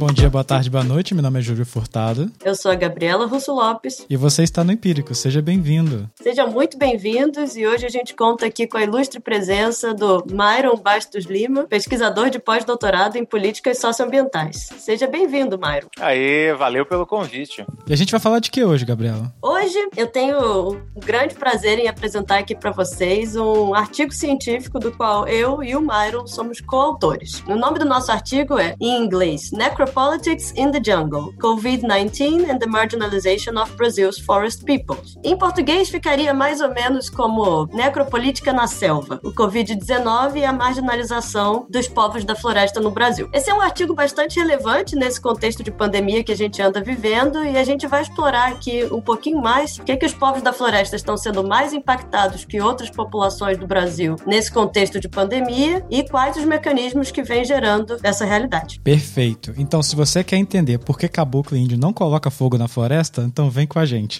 [0.00, 1.12] Bom dia, boa tarde, boa noite.
[1.12, 2.32] Meu nome é Júlio Furtado.
[2.42, 4.06] Eu sou a Gabriela Russo Lopes.
[4.08, 5.14] E você está no Empírico.
[5.14, 6.08] Seja bem-vindo.
[6.22, 10.78] Sejam muito bem-vindos e hoje a gente conta aqui com a ilustre presença do Myron
[10.78, 14.70] Bastos Lima, pesquisador de pós-doutorado em políticas socioambientais.
[14.78, 15.90] Seja bem-vindo, Myron.
[16.00, 17.66] Aê, valeu pelo convite.
[17.86, 19.30] E a gente vai falar de que hoje, Gabriela?
[19.42, 24.92] Hoje eu tenho um grande prazer em apresentar aqui para vocês um artigo científico do
[24.92, 27.44] qual eu e o Myron somos coautores.
[27.46, 29.50] O nome do nosso artigo é, em inglês,
[29.90, 35.18] Necropolitics in the Jungle: COVID-19 and the Marginalization of Brazil's Forest Peoples.
[35.24, 41.66] Em português ficaria mais ou menos como Necropolítica na Selva: o COVID-19 e a marginalização
[41.68, 43.28] dos povos da floresta no Brasil.
[43.32, 47.44] Esse é um artigo bastante relevante nesse contexto de pandemia que a gente anda vivendo
[47.44, 50.40] e a gente vai explorar aqui um pouquinho mais o que, é que os povos
[50.40, 55.84] da floresta estão sendo mais impactados que outras populações do Brasil nesse contexto de pandemia
[55.90, 58.80] e quais os mecanismos que vêm gerando essa realidade.
[58.84, 59.52] Perfeito.
[59.56, 63.50] Então, se você quer entender por que caboclo índio não coloca fogo na floresta, então
[63.50, 64.18] vem com a gente.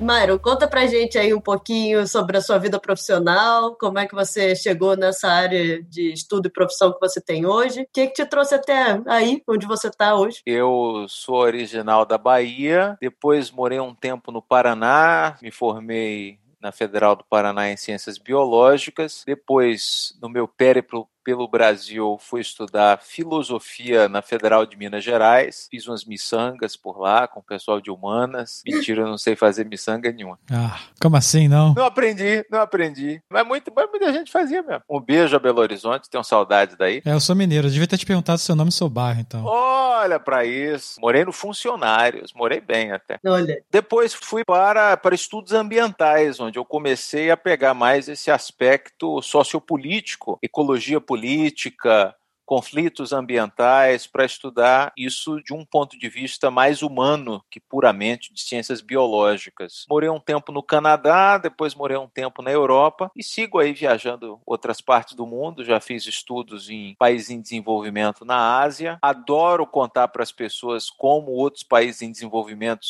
[0.00, 4.14] Myron, conta pra gente aí um pouquinho sobre a sua vida profissional, como é que
[4.14, 7.82] você chegou nessa área de estudo e profissão que você tem hoje.
[7.82, 10.40] O que, que te trouxe até aí, onde você está hoje?
[10.44, 17.16] Eu sou original da Bahia, depois morei um tempo no Paraná, me formei na Federal
[17.16, 19.22] do Paraná em Ciências Biológicas.
[19.26, 25.68] Depois, no meu périplo pelo Brasil, fui estudar filosofia na Federal de Minas Gerais.
[25.70, 28.62] Fiz umas miçangas por lá com o pessoal de humanas.
[28.66, 30.38] Mentira, eu não sei fazer miçanga nenhuma.
[30.50, 31.74] Ah, como assim não?
[31.74, 33.22] Não aprendi, não aprendi.
[33.30, 34.82] Mas, muito, mas muita gente fazia mesmo.
[34.88, 37.02] Um beijo a Belo Horizonte, tenho saudade daí.
[37.04, 39.44] É, eu sou mineiro, eu devia ter te perguntado seu nome e seu bairro, então.
[39.44, 41.00] Olha para isso.
[41.00, 43.18] Morei no Funcionários, morei bem até.
[43.24, 43.62] Olha.
[43.70, 50.38] Depois fui para, para estudos ambientais, onde eu comecei a pegar mais esse aspecto sociopolítico,
[50.42, 52.14] ecologia política,
[52.46, 58.40] conflitos ambientais, para estudar isso de um ponto de vista mais humano que puramente de
[58.40, 59.86] ciências biológicas.
[59.90, 64.40] Morei um tempo no Canadá, depois morei um tempo na Europa e sigo aí viajando
[64.46, 65.64] outras partes do mundo.
[65.64, 68.96] Já fiz estudos em países em desenvolvimento na Ásia.
[69.02, 72.86] Adoro contar para as pessoas como outros países em desenvolvimento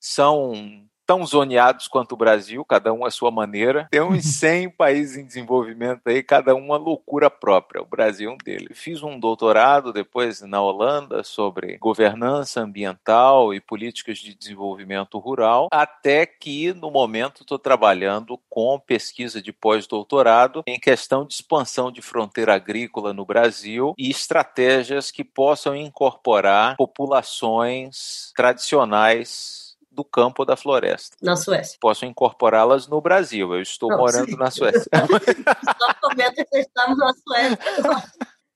[0.00, 3.88] são tão zoneados quanto o Brasil, cada um à sua maneira.
[3.90, 7.80] Tem uns 100 países em desenvolvimento aí, cada um uma loucura própria.
[7.80, 8.78] O Brasil é um deles.
[8.78, 16.26] Fiz um doutorado depois na Holanda sobre governança ambiental e políticas de desenvolvimento rural, até
[16.26, 22.54] que no momento estou trabalhando com pesquisa de pós-doutorado em questão de expansão de fronteira
[22.54, 29.67] agrícola no Brasil e estratégias que possam incorporar populações tradicionais
[29.98, 31.16] do campo ou da floresta.
[31.20, 31.76] Na Suécia.
[31.80, 33.52] Posso incorporá-las no Brasil.
[33.52, 34.36] Eu estou Não, morando sim.
[34.36, 34.88] na Suécia.
[34.94, 37.58] Só comenta que estamos na Suécia.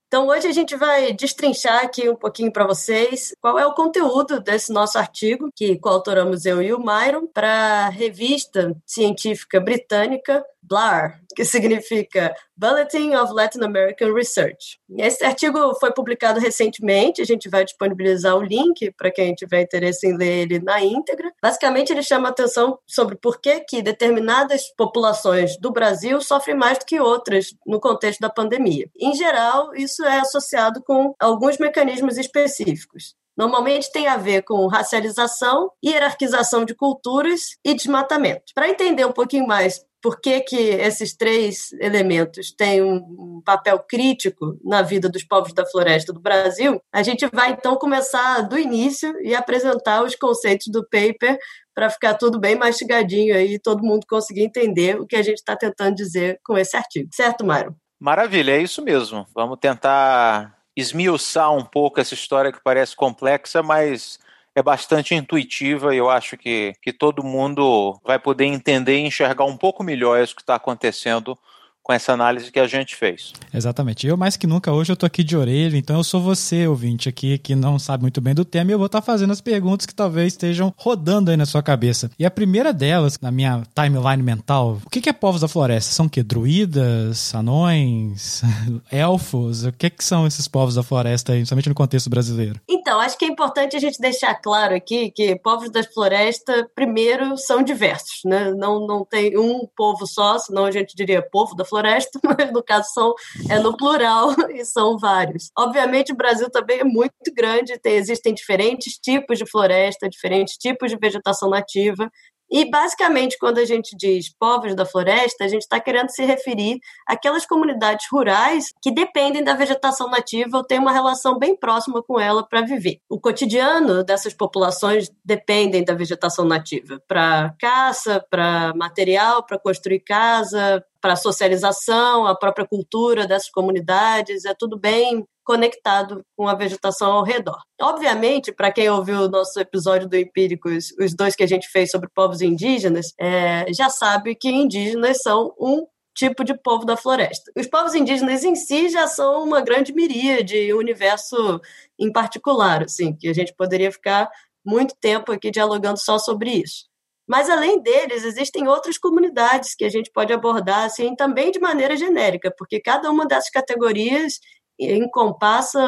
[0.07, 4.39] Então, hoje a gente vai destrinchar aqui um pouquinho para vocês qual é o conteúdo
[4.39, 11.21] desse nosso artigo, que coautoramos eu e o Myron, para a revista científica britânica BLAR,
[11.35, 14.79] que significa Bulletin of Latin American Research.
[14.97, 20.07] Esse artigo foi publicado recentemente, a gente vai disponibilizar o link para quem tiver interesse
[20.07, 21.33] em ler ele na íntegra.
[21.43, 26.85] Basicamente, ele chama atenção sobre por que, que determinadas populações do Brasil sofrem mais do
[26.85, 28.89] que outras no contexto da pandemia.
[28.99, 33.15] Em geral, isso é associado com alguns mecanismos específicos.
[33.37, 38.53] Normalmente tem a ver com racialização, hierarquização de culturas e desmatamento.
[38.55, 44.59] Para entender um pouquinho mais por que, que esses três elementos têm um papel crítico
[44.65, 49.15] na vida dos povos da floresta do Brasil, a gente vai então começar do início
[49.23, 51.39] e apresentar os conceitos do paper
[51.73, 55.57] para ficar tudo bem mastigadinho aí, todo mundo conseguir entender o que a gente está
[55.57, 57.09] tentando dizer com esse artigo.
[57.13, 57.75] Certo, Mário?
[57.99, 59.25] Maravilha, é isso mesmo.
[59.33, 64.19] Vamos tentar esmiuçar um pouco essa história que parece complexa, mas
[64.55, 69.45] é bastante intuitiva e eu acho que, que todo mundo vai poder entender e enxergar
[69.45, 71.39] um pouco melhor isso que está acontecendo
[71.83, 73.33] com essa análise que a gente fez.
[73.53, 74.07] Exatamente.
[74.07, 77.09] Eu, mais que nunca, hoje eu tô aqui de orelha, então eu sou você, ouvinte,
[77.09, 79.41] aqui, que não sabe muito bem do tema, e eu vou estar tá fazendo as
[79.41, 82.11] perguntas que talvez estejam rodando aí na sua cabeça.
[82.19, 85.93] E a primeira delas, na minha timeline mental, o que é povos da floresta?
[85.93, 86.23] São o quê?
[86.23, 88.43] Druidas, anões,
[88.91, 89.65] elfos?
[89.65, 92.61] O que, que são esses povos da floresta aí, principalmente no contexto brasileiro?
[92.69, 97.37] Então, acho que é importante a gente deixar claro aqui que povos da floresta, primeiro,
[97.37, 98.53] são diversos, né?
[98.57, 101.72] Não, não tem um povo só, senão a gente diria povo da floresta,
[102.39, 103.15] mas no caso são,
[103.49, 105.51] é no plural e são vários.
[105.57, 110.91] Obviamente o Brasil também é muito grande, tem, existem diferentes tipos de floresta, diferentes tipos
[110.91, 112.11] de vegetação nativa,
[112.53, 116.79] E, basicamente, quando a gente diz povos da floresta, a gente está querendo se referir
[117.07, 122.21] àquelas comunidades rurais que dependem da vegetação nativa ou têm uma relação bem próxima com
[122.21, 122.99] ela para viver.
[123.09, 130.85] O cotidiano dessas populações dependem da vegetação nativa para caça, para material, para construir casa,
[131.01, 137.25] para socialização, a própria cultura dessas comunidades, é tudo bem conectado com a vegetação ao
[137.25, 137.59] redor.
[137.81, 141.91] Obviamente, para quem ouviu o nosso episódio do Empíricos, os dois que a gente fez
[141.91, 147.51] sobre povos indígenas, é, já sabe que indígenas são um tipo de povo da floresta.
[147.57, 151.61] Os povos indígenas em si já são uma grande miríade, um universo
[151.99, 154.31] em particular, assim, que a gente poderia ficar
[154.65, 156.93] muito tempo aqui dialogando só sobre isso.
[157.27, 161.97] Mas além deles, existem outras comunidades que a gente pode abordar assim também de maneira
[161.97, 164.39] genérica, porque cada uma dessas categorias
[164.85, 165.81] encompassa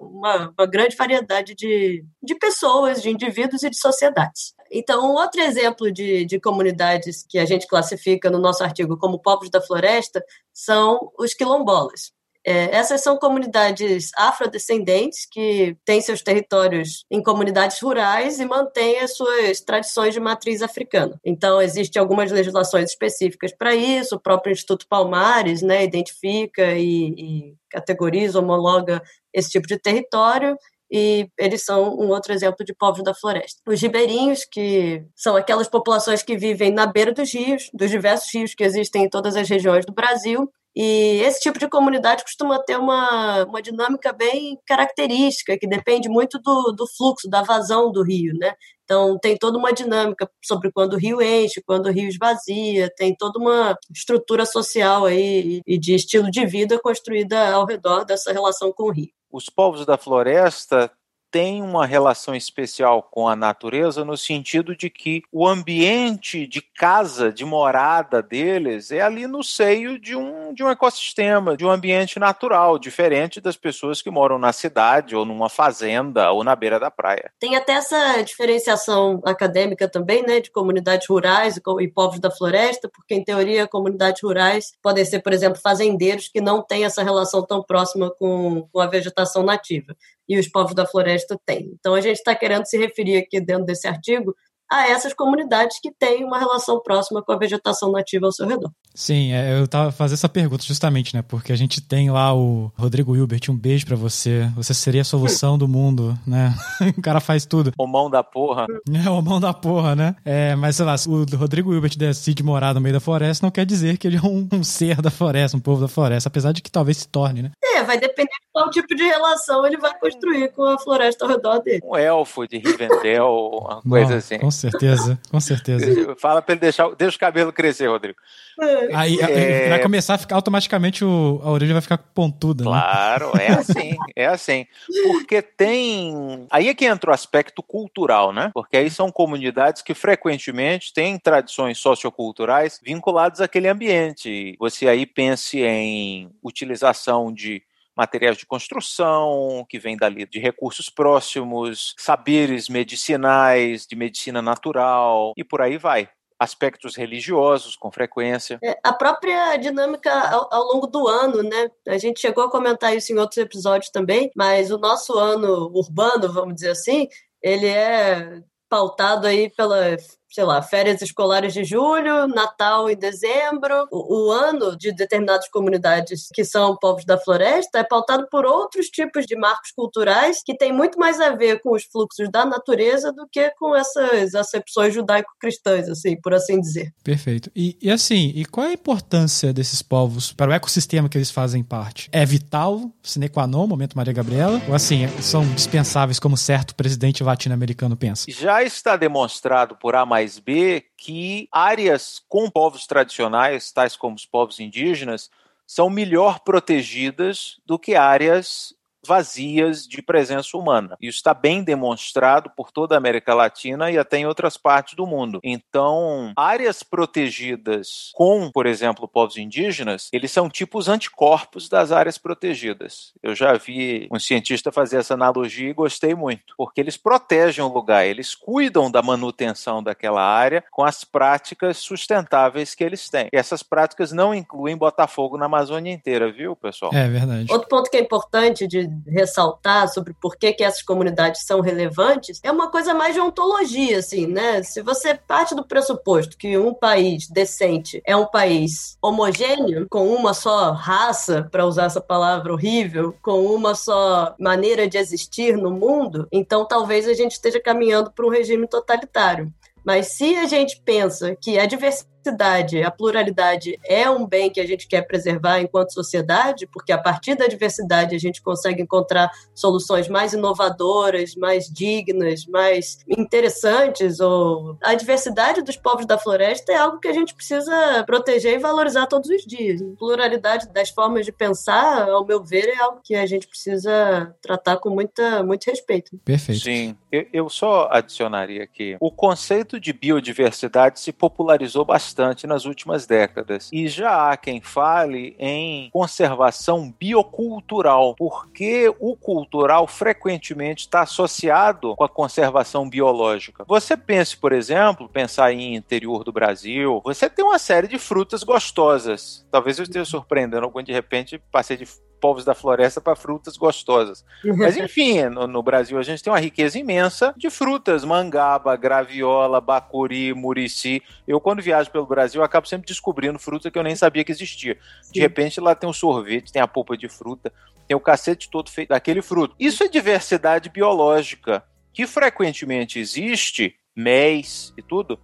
[0.00, 4.54] uma, uma grande variedade de, de pessoas, de indivíduos e de sociedades.
[4.70, 9.50] Então, outro exemplo de, de comunidades que a gente classifica no nosso artigo como povos
[9.50, 10.22] da floresta
[10.52, 12.12] são os quilombolas.
[12.46, 19.16] É, essas são comunidades afrodescendentes que têm seus territórios em comunidades rurais e mantêm as
[19.16, 21.20] suas tradições de matriz africana.
[21.24, 27.54] Então, existem algumas legislações específicas para isso, o próprio Instituto Palmares né, identifica e, e
[27.68, 29.02] categoriza, homologa
[29.32, 30.56] esse tipo de território
[30.90, 33.60] e eles são um outro exemplo de povos da floresta.
[33.66, 38.54] Os ribeirinhos, que são aquelas populações que vivem na beira dos rios, dos diversos rios
[38.54, 42.78] que existem em todas as regiões do Brasil, e esse tipo de comunidade costuma ter
[42.78, 48.32] uma, uma dinâmica bem característica, que depende muito do, do fluxo, da vazão do rio,
[48.38, 48.54] né?
[48.84, 53.12] Então, tem toda uma dinâmica sobre quando o rio enche, quando o rio esvazia, tem
[53.12, 58.72] toda uma estrutura social aí e de estilo de vida construída ao redor dessa relação
[58.72, 59.10] com o rio.
[59.32, 60.88] Os povos da floresta
[61.30, 67.32] tem uma relação especial com a natureza no sentido de que o ambiente de casa,
[67.32, 72.18] de morada deles é ali no seio de um, de um ecossistema, de um ambiente
[72.18, 76.90] natural, diferente das pessoas que moram na cidade ou numa fazenda ou na beira da
[76.90, 77.30] praia.
[77.38, 83.14] Tem até essa diferenciação acadêmica também, né, de comunidades rurais e povos da floresta, porque
[83.14, 87.62] em teoria comunidades rurais podem ser, por exemplo, fazendeiros que não têm essa relação tão
[87.62, 89.94] próxima com, com a vegetação nativa
[90.28, 91.70] e os povos da floresta têm.
[91.78, 94.34] Então a gente está querendo se referir aqui dentro desse artigo
[94.70, 98.70] a essas comunidades que têm uma relação próxima com a vegetação nativa ao seu redor.
[98.98, 101.22] Sim, é, eu tava fazendo essa pergunta justamente, né?
[101.22, 104.50] Porque a gente tem lá o Rodrigo Hilbert, um beijo para você.
[104.56, 106.52] Você seria a solução do mundo, né?
[106.98, 107.72] o cara faz tudo.
[107.78, 108.66] O mão da porra.
[108.92, 110.16] É, o mão da porra, né?
[110.24, 113.64] É, mas sei lá, o Rodrigo Hilbert decide morar no meio da floresta, não quer
[113.64, 116.60] dizer que ele é um, um ser da floresta, um povo da floresta, apesar de
[116.60, 117.52] que talvez se torne, né?
[117.62, 121.30] É, vai depender de qual tipo de relação ele vai construir com a floresta ao
[121.30, 121.82] redor dele.
[121.84, 123.28] Um elfo de Rivendell,
[123.62, 124.38] uma coisa Bom, assim.
[124.40, 126.16] Com certeza, com certeza.
[126.18, 128.18] Fala pra ele deixar, deixa o cabelo crescer, Rodrigo.
[128.60, 128.87] É.
[128.94, 129.68] Aí é...
[129.68, 132.64] vai começar a ficar automaticamente o, a orelha vai ficar pontuda.
[132.64, 132.70] Né?
[132.70, 133.46] Claro, né?
[133.46, 134.66] é assim, é assim.
[135.04, 136.46] Porque tem.
[136.50, 138.50] Aí é que entra o aspecto cultural, né?
[138.54, 144.56] Porque aí são comunidades que frequentemente têm tradições socioculturais vinculadas àquele ambiente.
[144.58, 147.62] Você aí pense em utilização de
[147.96, 155.42] materiais de construção, que vem dali de recursos próximos, saberes medicinais, de medicina natural e
[155.42, 156.08] por aí vai
[156.38, 158.58] aspectos religiosos com frequência.
[158.62, 161.70] É, a própria dinâmica ao, ao, longo do ano, né?
[161.88, 166.32] A gente chegou a comentar isso em outros episódios também, mas o nosso ano urbano,
[166.32, 167.08] vamos dizer assim,
[167.42, 169.96] ele é pautado aí pela
[170.30, 173.86] sei lá, férias escolares de julho, Natal em dezembro.
[173.90, 178.86] O, o, ano de determinadas comunidades que são povos da floresta é pautado por outros
[178.86, 183.12] tipos de marcos culturais que tem muito mais a ver com os fluxos da natureza
[183.12, 186.92] do que com essas acepções judaico-cristãs, assim, por assim dizer.
[187.02, 187.50] Perfeito.
[187.54, 191.30] E, e assim, e qual é a importância desses povos para o ecossistema que eles
[191.30, 192.08] fazem parte?
[192.12, 194.60] É vital, sine qua non, momento Maria Gabriela?
[194.68, 198.26] Ou assim, são dispensáveis como certo presidente latino-americano pensa?
[198.28, 204.26] Já está demonstrado por A mais B que áreas com povos tradicionais, tais como os
[204.26, 205.30] povos indígenas,
[205.64, 208.74] são melhor protegidas do que áreas
[209.06, 210.96] vazias de presença humana.
[211.00, 215.06] Isso está bem demonstrado por toda a América Latina e até em outras partes do
[215.06, 215.40] mundo.
[215.42, 223.12] Então, áreas protegidas com, por exemplo, povos indígenas, eles são tipos anticorpos das áreas protegidas.
[223.22, 227.68] Eu já vi um cientista fazer essa analogia e gostei muito, porque eles protegem o
[227.68, 233.28] lugar, eles cuidam da manutenção daquela área com as práticas sustentáveis que eles têm.
[233.32, 236.92] E essas práticas não incluem botar fogo na Amazônia inteira, viu, pessoal?
[236.94, 237.50] É verdade.
[237.50, 242.40] Outro ponto que é importante de ressaltar sobre por que, que essas comunidades são relevantes,
[242.42, 244.62] é uma coisa mais de ontologia, assim, né?
[244.62, 250.34] Se você parte do pressuposto que um país decente é um país homogêneo, com uma
[250.34, 256.26] só raça, para usar essa palavra horrível, com uma só maneira de existir no mundo,
[256.32, 259.52] então talvez a gente esteja caminhando para um regime totalitário.
[259.84, 264.60] Mas se a gente pensa que a diversidade diversidade, a pluralidade é um bem que
[264.60, 269.30] a gente quer preservar enquanto sociedade, porque a partir da diversidade a gente consegue encontrar
[269.54, 274.20] soluções mais inovadoras, mais dignas, mais interessantes.
[274.20, 278.58] Ou a diversidade dos povos da floresta é algo que a gente precisa proteger e
[278.58, 279.80] valorizar todos os dias.
[279.80, 284.34] A pluralidade das formas de pensar, ao meu ver, é algo que a gente precisa
[284.42, 286.18] tratar com muita, muito respeito.
[286.24, 286.62] Perfeito.
[286.62, 293.06] Sim, eu, eu só adicionaria aqui o conceito de biodiversidade se popularizou bastante nas últimas
[293.06, 293.70] décadas.
[293.72, 302.04] E já há quem fale em conservação biocultural, porque o cultural frequentemente está associado com
[302.04, 303.64] a conservação biológica.
[303.66, 308.42] Você pense, por exemplo, pensar em interior do Brasil, você tem uma série de frutas
[308.42, 309.46] gostosas.
[309.50, 311.86] Talvez eu esteja surpreendendo algum de repente passei de
[312.18, 314.24] povos da floresta para frutas gostosas.
[314.56, 319.60] Mas enfim, no, no, Brasil a gente tem uma riqueza imensa de frutas, mangaba, graviola,
[319.60, 321.02] bacuri, murici.
[321.26, 324.78] Eu quando viajo pelo Brasil acabo sempre descobrindo fruta que eu nem sabia que existia.
[325.12, 327.52] De repente lá tem um sorvete, tem a polpa de fruta,
[327.86, 329.54] tem o cacete todo feito daquele fruto.
[329.58, 335.18] Isso é diversidade biológica que frequentemente existe, mês e tudo,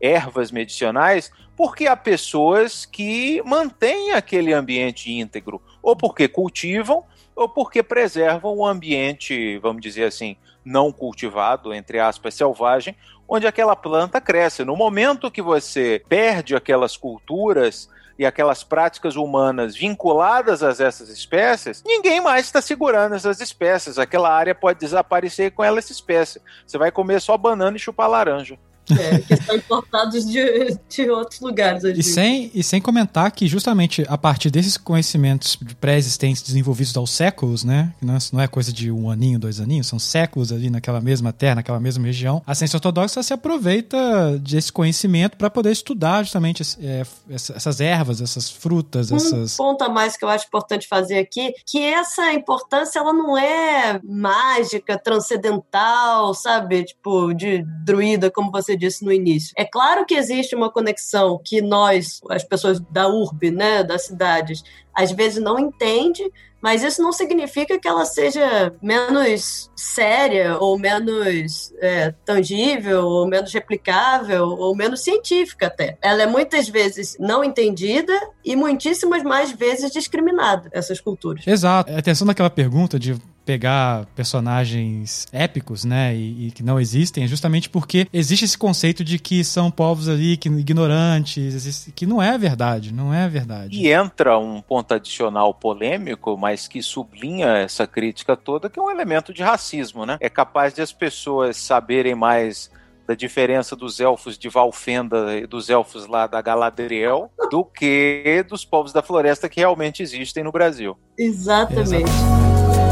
[0.00, 7.02] ervas medicinais, porque há pessoas que mantêm aquele ambiente íntegro, ou porque cultivam,
[7.34, 12.94] ou porque preservam o ambiente, vamos dizer assim, não cultivado, entre aspas, selvagem,
[13.26, 14.66] onde aquela planta cresce.
[14.66, 21.82] No momento que você perde aquelas culturas e aquelas práticas humanas vinculadas a essas espécies,
[21.86, 23.98] ninguém mais está segurando essas espécies.
[23.98, 26.42] Aquela área pode desaparecer com ela essa espécie.
[26.66, 28.58] Você vai comer só banana e chupar laranja.
[28.90, 31.82] É, que são importados de, de outros lugares.
[31.84, 37.64] E sem, e sem comentar que justamente a partir desses conhecimentos pré-existentes desenvolvidos aos séculos,
[37.64, 37.92] né?
[38.00, 41.32] Não é, não é coisa de um aninho, dois aninhos, são séculos ali naquela mesma
[41.32, 42.42] terra, naquela mesma região.
[42.46, 48.50] A ciência ortodoxa se aproveita desse conhecimento para poder estudar justamente é, essas ervas, essas
[48.50, 49.56] frutas, um essas...
[49.56, 54.00] ponto a mais que eu acho importante fazer aqui, que essa importância ela não é
[54.02, 56.84] mágica, transcendental, sabe?
[56.84, 59.52] Tipo, de druida, como você disse no início.
[59.56, 64.62] É claro que existe uma conexão que nós, as pessoas da urbe, né, das cidades,
[64.94, 66.22] às vezes não entende,
[66.60, 73.52] mas isso não significa que ela seja menos séria ou menos é, tangível ou menos
[73.52, 75.96] replicável ou menos científica até.
[76.02, 78.12] Ela é muitas vezes não entendida
[78.44, 81.46] e muitíssimas mais vezes discriminada, essas culturas.
[81.46, 81.92] Exato.
[81.92, 83.16] Atenção naquela pergunta de
[83.48, 89.02] pegar personagens épicos, né, e, e, que não existem, é justamente porque existe esse conceito
[89.02, 93.74] de que são povos ali que, ignorantes, que não é verdade, não é verdade.
[93.74, 98.90] E entra um ponto adicional polêmico, mas que sublinha essa crítica toda, que é um
[98.90, 100.18] elemento de racismo, né?
[100.20, 102.70] É capaz de as pessoas saberem mais
[103.06, 108.66] da diferença dos elfos de Valfenda e dos elfos lá da Galadriel do que dos
[108.66, 110.98] povos da floresta que realmente existem no Brasil.
[111.16, 111.94] Exatamente.
[111.94, 112.87] Exatamente.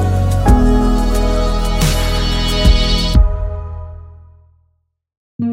[5.39, 5.53] Enfim,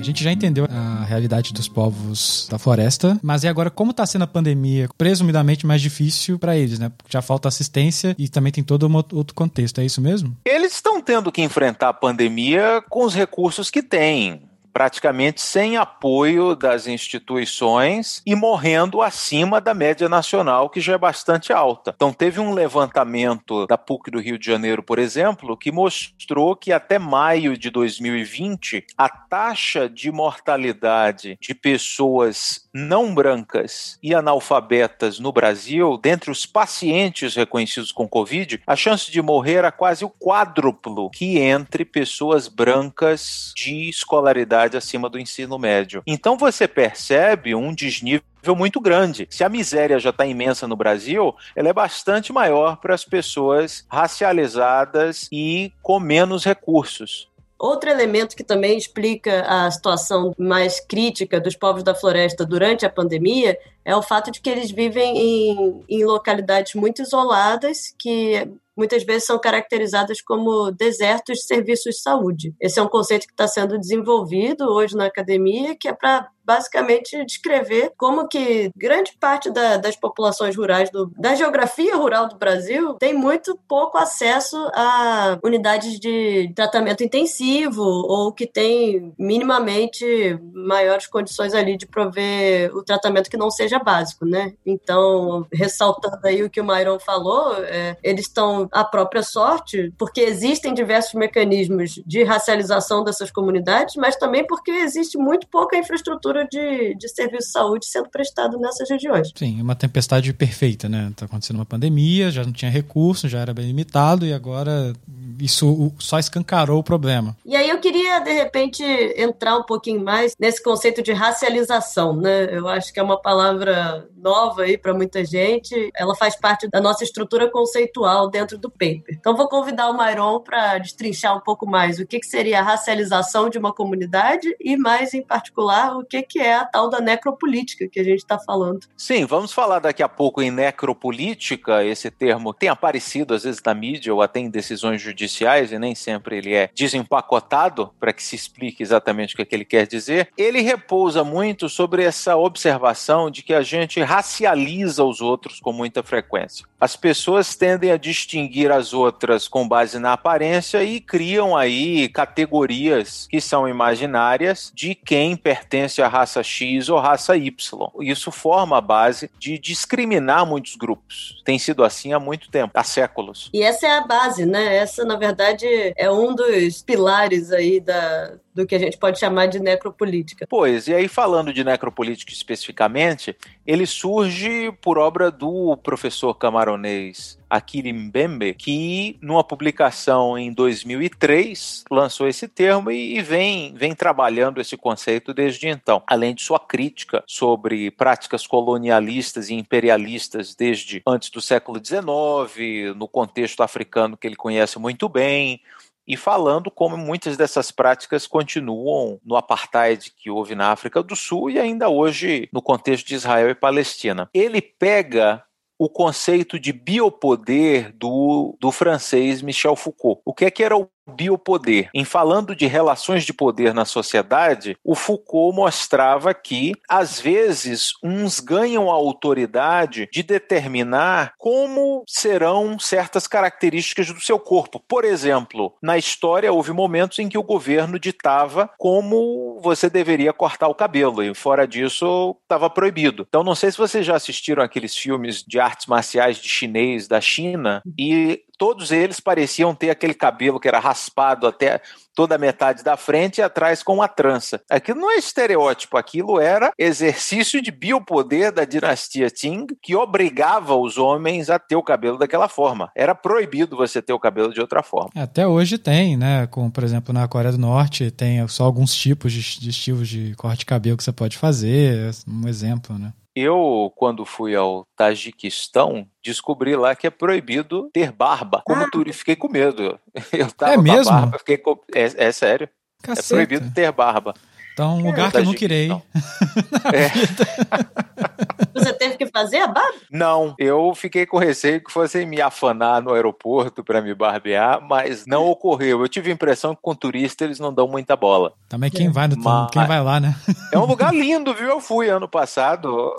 [0.00, 4.06] a gente já entendeu a realidade dos povos da floresta, mas e agora como está
[4.06, 6.90] sendo a pandemia, presumidamente mais difícil para eles, né?
[6.96, 10.34] Porque já falta assistência e também tem todo um outro contexto, é isso mesmo?
[10.42, 16.54] Eles estão tendo que enfrentar a pandemia com os recursos que têm praticamente sem apoio
[16.54, 21.92] das instituições e morrendo acima da média nacional, que já é bastante alta.
[21.94, 26.72] Então, teve um levantamento da PUC do Rio de Janeiro, por exemplo, que mostrou que
[26.72, 35.32] até maio de 2020, a taxa de mortalidade de pessoas não brancas e analfabetas no
[35.32, 41.10] Brasil, dentre os pacientes reconhecidos com Covid, a chance de morrer era quase o quádruplo
[41.10, 46.02] que entre pessoas brancas de escolaridade acima do ensino médio.
[46.06, 48.22] Então você percebe um desnível
[48.56, 49.26] muito grande.
[49.30, 53.84] Se a miséria já está imensa no Brasil, ela é bastante maior para as pessoas
[53.88, 57.28] racializadas e com menos recursos.
[57.58, 62.90] Outro elemento que também explica a situação mais crítica dos povos da floresta durante a
[62.90, 63.58] pandemia
[63.88, 69.24] é o fato de que eles vivem em, em localidades muito isoladas, que muitas vezes
[69.24, 72.54] são caracterizadas como desertos de serviços de saúde.
[72.60, 77.22] Esse é um conceito que está sendo desenvolvido hoje na academia, que é para basicamente
[77.26, 82.94] descrever como que grande parte da, das populações rurais, do, da geografia rural do Brasil,
[82.94, 90.06] tem muito pouco acesso a unidades de tratamento intensivo ou que tem minimamente
[90.54, 94.52] maiores condições ali de prover o tratamento que não seja básico, né?
[94.64, 100.20] Então, ressaltando aí o que o Myron falou, é, eles estão à própria sorte, porque
[100.20, 106.94] existem diversos mecanismos de racialização dessas comunidades, mas também porque existe muito pouca infraestrutura de,
[106.94, 109.30] de serviço de saúde sendo prestado nessas regiões.
[109.34, 111.08] Sim, uma tempestade perfeita, né?
[111.10, 114.92] Está acontecendo uma pandemia, já não tinha recurso, já era bem limitado e agora
[115.40, 117.36] isso só escancarou o problema.
[117.44, 118.82] E aí eu queria, de repente,
[119.16, 122.48] entrar um pouquinho mais nesse conceito de racialização, né?
[122.50, 125.90] Eu acho que é uma palavra nova aí para muita gente.
[125.96, 129.16] Ela faz parte da nossa estrutura conceitual dentro do paper.
[129.18, 132.62] Então vou convidar o Myron para destrinchar um pouco mais o que, que seria a
[132.62, 137.00] racialização de uma comunidade e mais em particular o que, que é a tal da
[137.00, 138.86] necropolítica que a gente está falando.
[138.96, 141.84] Sim, vamos falar daqui a pouco em necropolítica.
[141.84, 145.27] Esse termo tem aparecido às vezes na mídia ou até em decisões judiciais
[145.72, 149.54] e nem sempre ele é desempacotado para que se explique exatamente o que, é que
[149.54, 150.30] ele quer dizer.
[150.36, 156.02] Ele repousa muito sobre essa observação de que a gente racializa os outros com muita
[156.02, 156.66] frequência.
[156.80, 163.26] As pessoas tendem a distinguir as outras com base na aparência e criam aí categorias
[163.28, 167.90] que são imaginárias de quem pertence à raça X ou raça Y.
[168.00, 171.42] Isso forma a base de discriminar muitos grupos.
[171.44, 173.50] Tem sido assim há muito tempo, há séculos.
[173.52, 174.76] E essa é a base, né?
[174.76, 179.46] Essa, na verdade, é um dos pilares aí da, do que a gente pode chamar
[179.46, 180.44] de necropolítica.
[180.48, 187.92] Pois, e aí falando de necropolítica especificamente, ele surge por obra do professor camaronês Akili
[187.92, 195.32] Mbembe, que numa publicação em 2003 lançou esse termo e vem, vem trabalhando esse conceito
[195.32, 201.80] desde então, além de sua crítica sobre práticas colonialistas e imperialistas desde antes do século
[201.82, 205.60] XIX, no contexto africano que ele conhece muito bem,
[206.08, 211.50] e falando como muitas dessas práticas continuam no apartheid que houve na África do Sul
[211.50, 214.30] e ainda hoje no contexto de Israel e Palestina.
[214.32, 215.44] Ele pega
[215.78, 220.20] o conceito de biopoder do, do francês Michel Foucault.
[220.24, 221.88] O que é que era o biopoder.
[221.94, 228.40] Em falando de relações de poder na sociedade, o Foucault mostrava que, às vezes, uns
[228.40, 234.82] ganham a autoridade de determinar como serão certas características do seu corpo.
[234.86, 240.68] Por exemplo, na história houve momentos em que o governo ditava como você deveria cortar
[240.68, 243.26] o cabelo, e fora disso estava proibido.
[243.28, 247.20] Então, não sei se vocês já assistiram aqueles filmes de artes marciais de chinês da
[247.20, 251.80] China, e todos eles pareciam ter aquele cabelo que era raspado até
[252.14, 254.60] toda a metade da frente e atrás com uma trança.
[254.68, 260.98] Aquilo não é estereótipo, aquilo era exercício de biopoder da dinastia Qing que obrigava os
[260.98, 262.90] homens a ter o cabelo daquela forma.
[262.96, 265.10] Era proibido você ter o cabelo de outra forma.
[265.14, 266.48] Até hoje tem, né?
[266.48, 270.34] Como, por exemplo, na Coreia do Norte tem só alguns tipos de, de estilos de
[270.34, 273.12] corte de cabelo que você pode fazer, um exemplo, né?
[273.38, 278.62] Eu, quando fui ao Tajiquistão, descobri lá que é proibido ter barba.
[278.64, 278.90] Como ah.
[278.90, 279.98] turista, fiquei com medo.
[280.32, 281.12] Eu tava é mesmo?
[281.12, 281.78] barba, fiquei com...
[281.94, 282.68] é, é sério.
[283.02, 283.26] Caceta.
[283.26, 284.34] É proibido ter barba.
[284.78, 286.00] Então, um lugar é, que eu não queria
[286.94, 287.10] é.
[288.78, 289.98] Você teve que fazer a barba?
[290.08, 295.26] Não, eu fiquei com receio que fossem me afanar no aeroporto para me barbear, mas
[295.26, 296.00] não ocorreu.
[296.00, 298.52] Eu tive a impressão que com turista eles não dão muita bola.
[298.68, 299.70] Também quem vai, mas...
[299.72, 300.36] quem vai lá, né?
[300.72, 301.70] É um lugar lindo, viu?
[301.70, 303.16] Eu fui ano passado.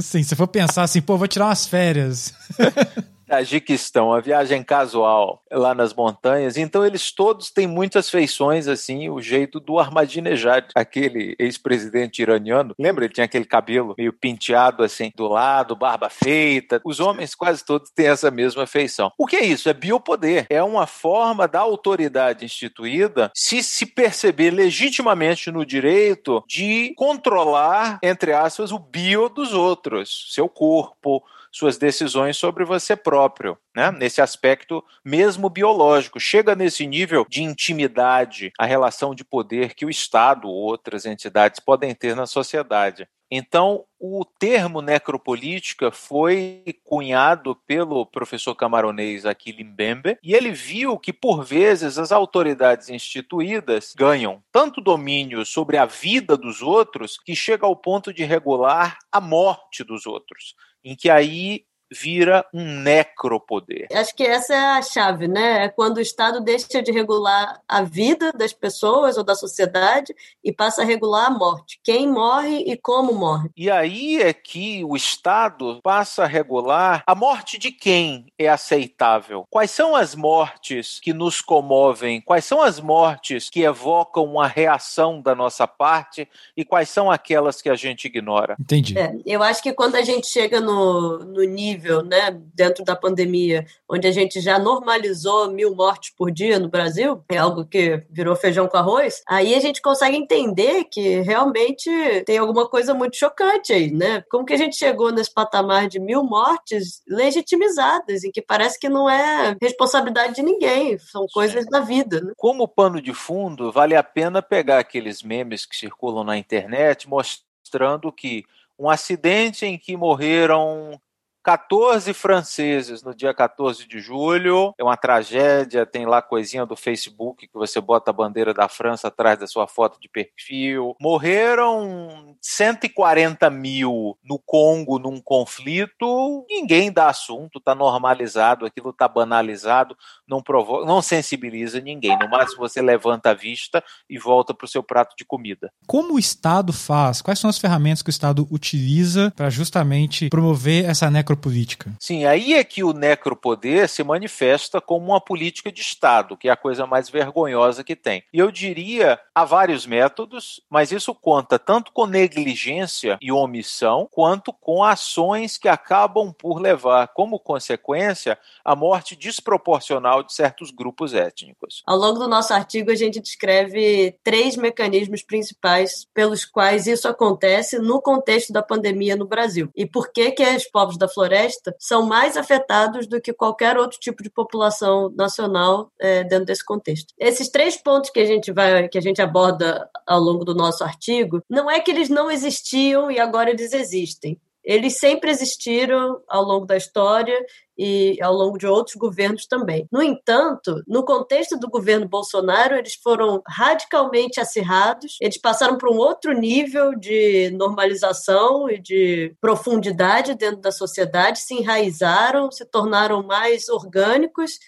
[0.00, 2.34] Sim, se for pensar assim, pô, vou tirar umas férias.
[3.32, 6.58] Tajiquistão, a viagem casual lá nas montanhas.
[6.58, 12.74] Então eles todos têm muitas feições assim, o jeito do Ahmadinejad, aquele ex-presidente iraniano.
[12.78, 13.06] Lembra?
[13.06, 16.82] Ele tinha aquele cabelo meio penteado assim do lado, barba feita.
[16.84, 19.10] Os homens quase todos têm essa mesma feição.
[19.16, 19.66] O que é isso?
[19.66, 20.46] É biopoder.
[20.50, 28.34] É uma forma da autoridade instituída se se perceber legitimamente no direito de controlar, entre
[28.34, 33.90] aspas, o bio dos outros, seu corpo, suas decisões sobre você próprio, né?
[33.90, 36.18] Nesse aspecto mesmo biológico.
[36.18, 41.60] Chega nesse nível de intimidade a relação de poder que o Estado ou outras entidades
[41.60, 43.06] podem ter na sociedade.
[43.34, 51.14] Então, o termo necropolítica foi cunhado pelo professor camaronês Aquile Mbembe, e ele viu que,
[51.14, 57.64] por vezes, as autoridades instituídas ganham tanto domínio sobre a vida dos outros que chega
[57.64, 63.88] ao ponto de regular a morte dos outros, em que aí vira um necropoder.
[63.92, 65.64] Acho que essa é a chave, né?
[65.64, 70.52] É quando o Estado deixa de regular a vida das pessoas ou da sociedade e
[70.52, 71.78] passa a regular a morte.
[71.82, 73.50] Quem morre e como morre.
[73.56, 79.46] E aí é que o Estado passa a regular a morte de quem é aceitável.
[79.50, 82.20] Quais são as mortes que nos comovem?
[82.20, 87.60] Quais são as mortes que evocam uma reação da nossa parte e quais são aquelas
[87.60, 88.56] que a gente ignora?
[88.58, 88.98] Entendi.
[88.98, 92.94] É, eu acho que quando a gente chega no, no nível nível, né, dentro da
[92.94, 98.04] pandemia, onde a gente já normalizou mil mortes por dia no Brasil, é algo que
[98.08, 101.90] virou feijão com arroz, aí a gente consegue entender que realmente
[102.24, 104.22] tem alguma coisa muito chocante aí, né?
[104.30, 108.88] Como que a gente chegou nesse patamar de mil mortes legitimizadas, em que parece que
[108.88, 112.20] não é responsabilidade de ninguém, são coisas da vida.
[112.20, 112.32] Né?
[112.36, 118.12] Como pano de fundo, vale a pena pegar aqueles memes que circulam na internet mostrando
[118.12, 118.44] que
[118.78, 121.00] um acidente em que morreram
[121.42, 124.72] 14 franceses no dia 14 de julho.
[124.78, 129.08] É uma tragédia, tem lá coisinha do Facebook que você bota a bandeira da França
[129.08, 130.94] atrás da sua foto de perfil.
[131.00, 136.46] Morreram 140 mil no Congo num conflito.
[136.48, 142.16] Ninguém dá assunto, tá normalizado, aquilo tá banalizado, não provoca, não sensibiliza ninguém.
[142.18, 145.72] No máximo você levanta a vista e volta para o seu prato de comida.
[145.86, 147.20] Como o Estado faz?
[147.20, 151.92] Quais são as ferramentas que o Estado utiliza para justamente promover essa necro necropolítica.
[151.98, 156.52] Sim, aí é que o necropoder se manifesta como uma política de Estado, que é
[156.52, 158.22] a coisa mais vergonhosa que tem.
[158.32, 164.52] E eu diria, há vários métodos, mas isso conta tanto com negligência e omissão, quanto
[164.52, 171.82] com ações que acabam por levar como consequência a morte desproporcional de certos grupos étnicos.
[171.86, 177.78] Ao longo do nosso artigo, a gente descreve três mecanismos principais pelos quais isso acontece
[177.78, 179.70] no contexto da pandemia no Brasil.
[179.74, 183.78] E por que que os povos da floresta floresta são mais afetados do que qualquer
[183.78, 187.14] outro tipo de população nacional é, dentro desse contexto.
[187.18, 190.82] Esses três pontos que a gente vai, que a gente aborda ao longo do nosso
[190.82, 194.38] artigo, não é que eles não existiam e agora eles existem.
[194.64, 197.38] Eles sempre existiram ao longo da história
[197.76, 199.88] e ao longo de outros governos também.
[199.90, 205.96] No entanto, no contexto do governo Bolsonaro, eles foram radicalmente acirrados, eles passaram para um
[205.96, 213.68] outro nível de normalização e de profundidade dentro da sociedade, se enraizaram, se tornaram mais
[213.68, 214.58] orgânicos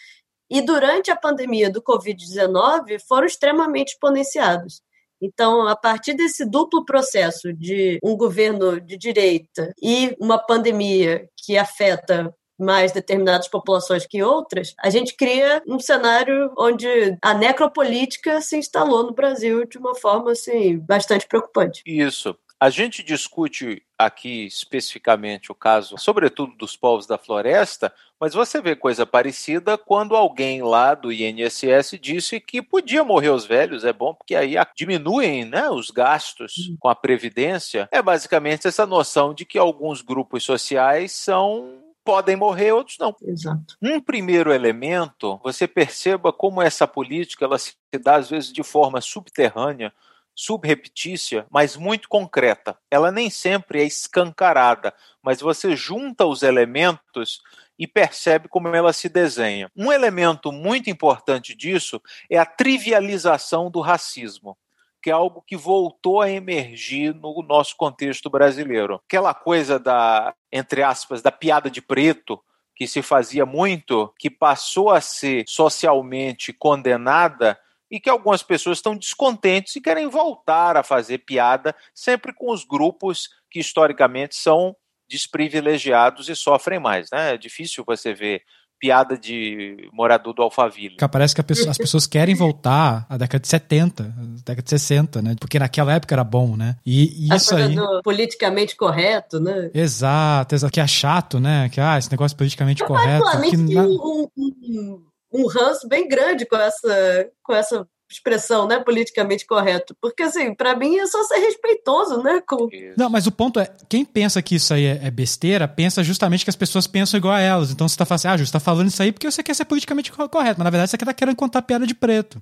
[0.51, 4.83] e durante a pandemia do Covid-19 foram extremamente exponenciados.
[5.21, 11.57] Então, a partir desse duplo processo de um governo de direita e uma pandemia que
[11.57, 16.87] afeta mais determinadas populações que outras, a gente cria um cenário onde
[17.21, 21.83] a necropolítica se instalou no Brasil de uma forma assim bastante preocupante.
[21.85, 22.37] Isso.
[22.65, 28.75] A gente discute aqui especificamente o caso, sobretudo dos povos da floresta, mas você vê
[28.75, 34.15] coisa parecida quando alguém lá do INSS disse que podia morrer os velhos, é bom
[34.15, 37.87] porque aí diminuem né, os gastos com a previdência.
[37.93, 43.15] É basicamente essa noção de que alguns grupos sociais são podem morrer, outros não.
[43.27, 43.77] Exato.
[43.83, 49.03] Um primeiro elemento, você perceba como essa política ela se dá às vezes de forma
[49.03, 49.93] subterrânea,
[50.35, 52.77] subrepetícia, mas muito concreta.
[52.91, 54.93] Ela nem sempre é escancarada,
[55.23, 57.41] mas você junta os elementos
[57.79, 59.71] e percebe como ela se desenha.
[59.77, 64.57] Um elemento muito importante disso é a trivialização do racismo
[65.05, 69.03] que é algo que voltou a emergir no nosso contexto brasileiro.
[69.07, 72.43] Aquela coisa da, entre aspas, da piada de preto,
[72.75, 77.59] que se fazia muito, que passou a ser socialmente condenada
[77.91, 82.65] e que algumas pessoas estão descontentes e querem voltar a fazer piada sempre com os
[82.65, 84.75] grupos que historicamente são
[85.09, 87.09] desprivilegiados e sofrem mais.
[87.13, 87.35] Né?
[87.35, 88.43] É difícil você ver
[88.85, 90.97] piada de morador do Alphaville.
[91.11, 94.03] Parece que pessoa, as pessoas querem voltar à década de 70,
[94.45, 95.37] década de 60, né?
[95.41, 96.77] Porque naquela época era bom, né?
[96.85, 97.75] E, e isso aí...
[98.03, 99.71] politicamente correto, né?
[99.73, 100.73] Exato, exato.
[100.73, 101.71] Que é chato, né?
[101.71, 103.25] Que, ah, esse negócio politicamente Eu correto.
[103.41, 103.57] Que...
[103.57, 105.03] um, um,
[105.35, 108.79] um ranço bem grande com essa, com essa expressão, né?
[108.79, 109.97] Politicamente correto.
[110.01, 112.41] Porque, assim, para mim é só ser respeitoso, né?
[112.47, 112.69] Com...
[112.97, 116.45] Não, mas o ponto é, quem pensa que isso aí é, é besteira, pensa justamente
[116.45, 117.71] que as pessoas pensam igual a elas.
[117.71, 119.55] Então você tá falando assim, ah, Ju, você tá falando isso aí porque você quer
[119.55, 120.59] ser politicamente correto.
[120.59, 122.41] Mas na verdade você tá querendo contar piada de preto.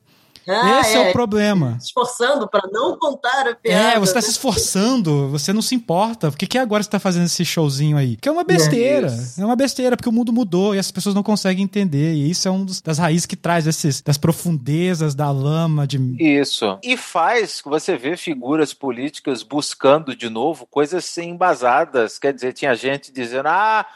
[0.48, 1.06] Ah, Esse é.
[1.06, 1.10] é.
[1.10, 1.78] o problema.
[1.78, 3.96] Se esforçando para não contar a piada.
[3.96, 6.30] É, você tá se esforçando, você não se importa.
[6.30, 8.16] Por que, que agora você tá fazendo esse showzinho aí?
[8.16, 9.08] Que é uma besteira.
[9.38, 12.14] É, é uma besteira, porque o mundo mudou e as pessoas não conseguem entender.
[12.14, 15.98] E isso é uma das raízes que traz esses, das profundezas da lama de.
[16.18, 16.78] Isso.
[16.82, 22.18] E faz que você vê figuras políticas buscando de novo coisas embasadas.
[22.18, 23.86] Quer dizer, tinha gente dizendo, ah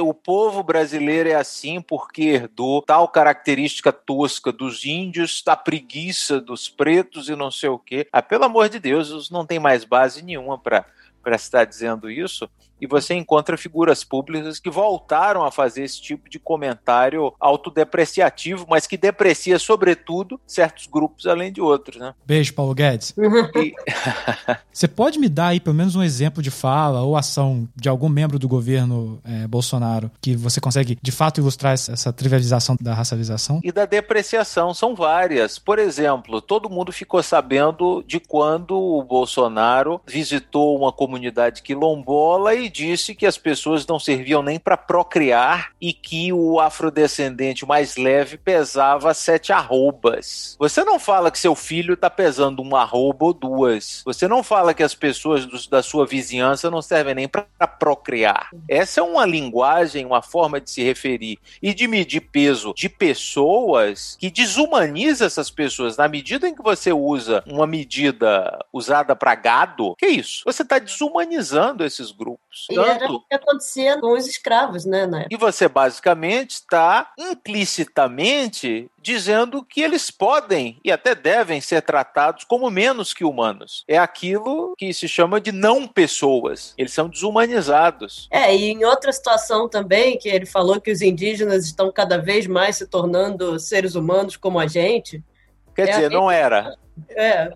[0.00, 6.68] o povo brasileiro é assim porque herdou tal característica tosca dos índios, da preguiça dos
[6.68, 8.08] pretos e não sei o quê.
[8.12, 10.86] Ah, pelo amor de Deus, não tem mais base nenhuma para
[11.26, 12.48] estar dizendo isso
[12.82, 18.88] e você encontra figuras públicas que voltaram a fazer esse tipo de comentário autodepreciativo, mas
[18.88, 22.12] que deprecia, sobretudo, certos grupos além de outros, né?
[22.26, 23.14] Beijo, Paulo Guedes.
[23.54, 23.74] E...
[24.72, 28.08] você pode me dar aí pelo menos um exemplo de fala ou ação de algum
[28.08, 33.60] membro do governo é, Bolsonaro que você consegue de fato ilustrar essa trivialização da racialização?
[33.62, 35.58] E da depreciação, são várias.
[35.58, 42.71] Por exemplo, todo mundo ficou sabendo de quando o Bolsonaro visitou uma comunidade quilombola e
[42.72, 48.38] disse que as pessoas não serviam nem para procriar e que o afrodescendente mais leve
[48.38, 50.56] pesava sete arrobas.
[50.58, 54.02] Você não fala que seu filho está pesando uma arroba ou duas.
[54.04, 58.50] Você não fala que as pessoas do, da sua vizinhança não servem nem para procriar.
[58.68, 64.16] Essa é uma linguagem, uma forma de se referir e de medir peso de pessoas
[64.18, 65.96] que desumaniza essas pessoas.
[65.96, 70.42] Na medida em que você usa uma medida usada para gado, que é isso?
[70.44, 72.61] Você está desumanizando esses grupos.
[72.70, 75.26] E era o que acontecia com os escravos, né?
[75.30, 82.70] E você basicamente está implicitamente dizendo que eles podem e até devem ser tratados como
[82.70, 83.84] menos que humanos.
[83.88, 86.72] É aquilo que se chama de não pessoas.
[86.78, 88.28] Eles são desumanizados.
[88.30, 92.46] É, e em outra situação também, que ele falou que os indígenas estão cada vez
[92.46, 95.22] mais se tornando seres humanos como a gente.
[95.74, 96.76] Quer é dizer, não era.
[97.10, 97.52] É,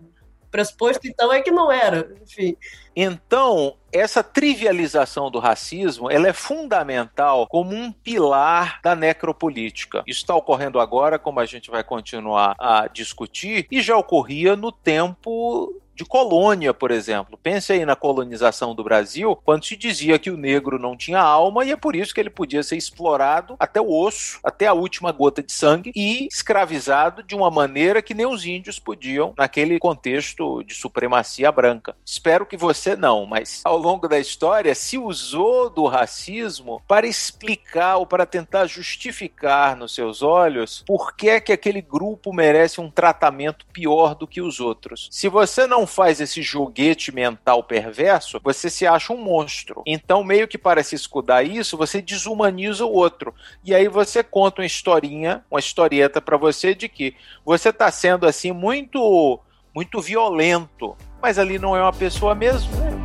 [0.51, 2.57] pressuposto então é que não era, enfim.
[2.95, 10.03] Então, essa trivialização do racismo ela é fundamental como um pilar da necropolítica.
[10.07, 14.73] Isso está ocorrendo agora, como a gente vai continuar a discutir, e já ocorria no
[14.73, 17.39] tempo de colônia, por exemplo.
[17.43, 21.65] Pense aí na colonização do Brasil, quando se dizia que o negro não tinha alma
[21.65, 25.11] e é por isso que ele podia ser explorado até o osso, até a última
[25.11, 30.63] gota de sangue e escravizado de uma maneira que nem os índios podiam naquele contexto
[30.63, 31.97] de supremacia branca.
[32.05, 37.97] Espero que você não, mas ao longo da história se usou do racismo para explicar
[37.97, 42.91] ou para tentar justificar nos seus olhos por que é que aquele grupo merece um
[42.91, 45.09] tratamento pior do que os outros.
[45.11, 49.83] Se você não faz esse joguete mental perverso, você se acha um monstro.
[49.87, 53.35] Então, meio que para se escudar isso, você desumaniza o outro.
[53.65, 58.27] E aí você conta uma historinha, uma historieta para você de que você está sendo
[58.27, 59.41] assim muito
[59.75, 62.96] muito violento, mas ali não é uma pessoa mesmo, né?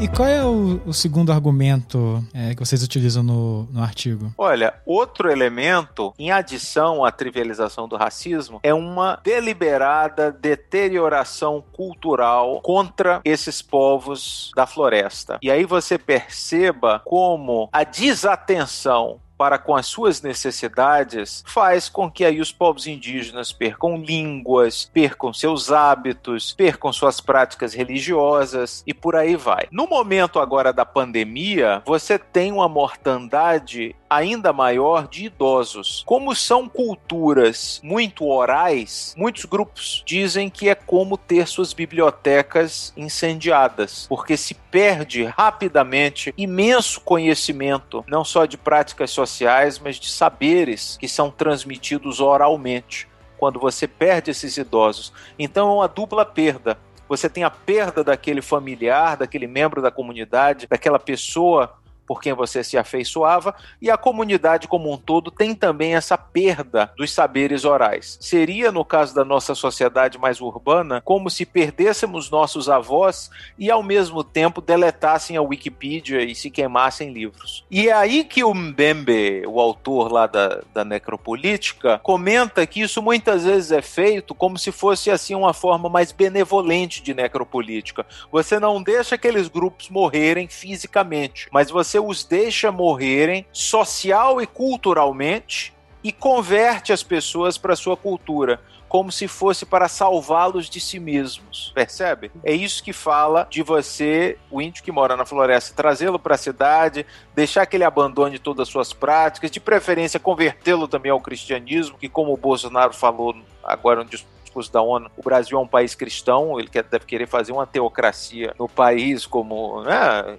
[0.00, 4.32] E, qual é o, o segundo argumento é, que vocês utilizam no, no artigo?
[4.38, 13.20] Olha, outro elemento, em adição à trivialização do racismo, é uma deliberada deterioração cultural contra
[13.24, 15.36] esses povos da floresta.
[15.42, 22.24] E aí você perceba como a desatenção para com as suas necessidades faz com que
[22.24, 29.14] aí os povos indígenas percam línguas, percam seus hábitos, percam suas práticas religiosas e por
[29.14, 29.68] aí vai.
[29.70, 36.02] No momento agora da pandemia, você tem uma mortandade ainda maior de idosos.
[36.06, 44.06] Como são culturas muito orais, muitos grupos dizem que é como ter suas bibliotecas incendiadas,
[44.08, 51.08] porque se perde rapidamente imenso conhecimento, não só de práticas sociais, mas de saberes que
[51.08, 53.08] são transmitidos oralmente.
[53.38, 55.12] Quando você perde esses idosos.
[55.38, 56.76] Então é uma dupla perda
[57.08, 62.64] você tem a perda daquele familiar, daquele membro da comunidade, daquela pessoa por quem você
[62.64, 68.16] se afeiçoava, e a comunidade como um todo tem também essa perda dos saberes orais.
[68.18, 73.82] Seria, no caso da nossa sociedade mais urbana, como se perdêssemos nossos avós e, ao
[73.82, 77.66] mesmo tempo, deletassem a Wikipedia e se queimassem livros.
[77.70, 83.02] E é aí que o Mbembe, o autor lá da, da necropolítica, comenta que isso
[83.02, 88.06] muitas vezes é feito como se fosse assim uma forma mais benevolente de necropolítica.
[88.32, 95.74] Você não deixa aqueles grupos morrerem fisicamente, mas você os deixa morrerem social e culturalmente
[96.02, 101.70] e converte as pessoas para sua cultura como se fosse para salvá-los de si mesmos,
[101.74, 102.32] percebe?
[102.42, 106.38] É isso que fala de você, o índio que mora na floresta, trazê-lo para a
[106.38, 111.98] cidade, deixar que ele abandone todas as suas práticas, de preferência convertê-lo também ao cristianismo,
[111.98, 115.94] que como o Bolsonaro falou agora no discurso da ONU, o Brasil é um país
[115.94, 120.38] cristão, ele deve querer fazer uma teocracia no país como, né,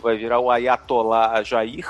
[0.00, 1.86] vai virar o Ayatollah Jair,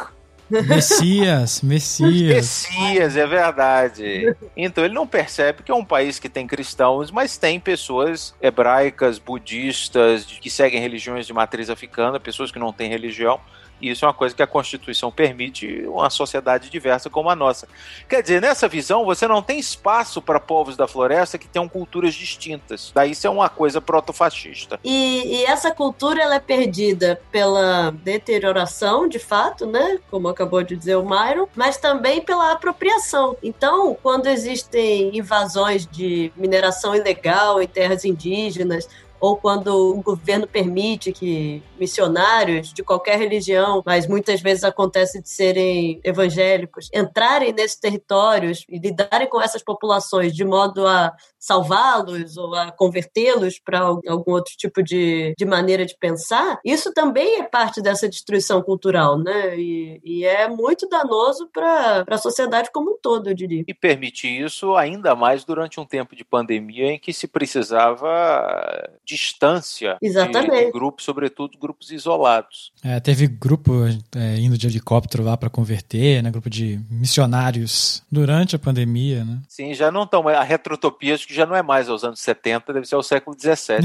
[0.48, 2.66] Messias, Messias.
[2.68, 4.36] Messias, é verdade.
[4.56, 9.18] Então ele não percebe que é um país que tem cristãos, mas tem pessoas hebraicas,
[9.18, 13.40] budistas, que seguem religiões de matriz africana, pessoas que não têm religião.
[13.80, 17.68] E isso é uma coisa que a Constituição permite uma sociedade diversa como a nossa.
[18.08, 22.14] Quer dizer, nessa visão, você não tem espaço para povos da floresta que tenham culturas
[22.14, 22.90] distintas.
[22.94, 24.80] Daí isso é uma coisa protofascista.
[24.82, 29.98] E, e essa cultura ela é perdida pela deterioração, de fato, né?
[30.10, 33.36] Como acabou de dizer o Myron, mas também pela apropriação.
[33.42, 38.88] Então, quando existem invasões de mineração ilegal em terras indígenas,
[39.20, 45.28] ou quando o governo permite que missionários de qualquer religião, mas muitas vezes acontece de
[45.28, 52.54] serem evangélicos, entrarem nesses territórios e lidarem com essas populações de modo a salvá-los ou
[52.54, 57.80] a convertê-los para algum outro tipo de, de maneira de pensar, isso também é parte
[57.80, 59.56] dessa destruição cultural, né?
[59.56, 63.64] E, e é muito danoso para a sociedade como um todo, eu diria.
[63.66, 69.96] E permite isso ainda mais durante um tempo de pandemia em que se precisava distância
[70.00, 70.50] Exatamente.
[70.50, 72.72] De, de grupos, sobretudo grupos isolados.
[72.84, 73.72] É, teve grupo
[74.14, 76.30] é, indo de helicóptero lá para converter, né?
[76.30, 79.40] Grupo de missionários durante a pandemia, né?
[79.48, 80.26] Sim, já não estão.
[80.28, 83.36] A retrotopia acho que já não é mais aos anos 70, deve ser ao século
[83.38, 83.78] XVII.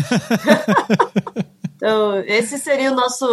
[1.82, 3.26] Então, esse seria o nosso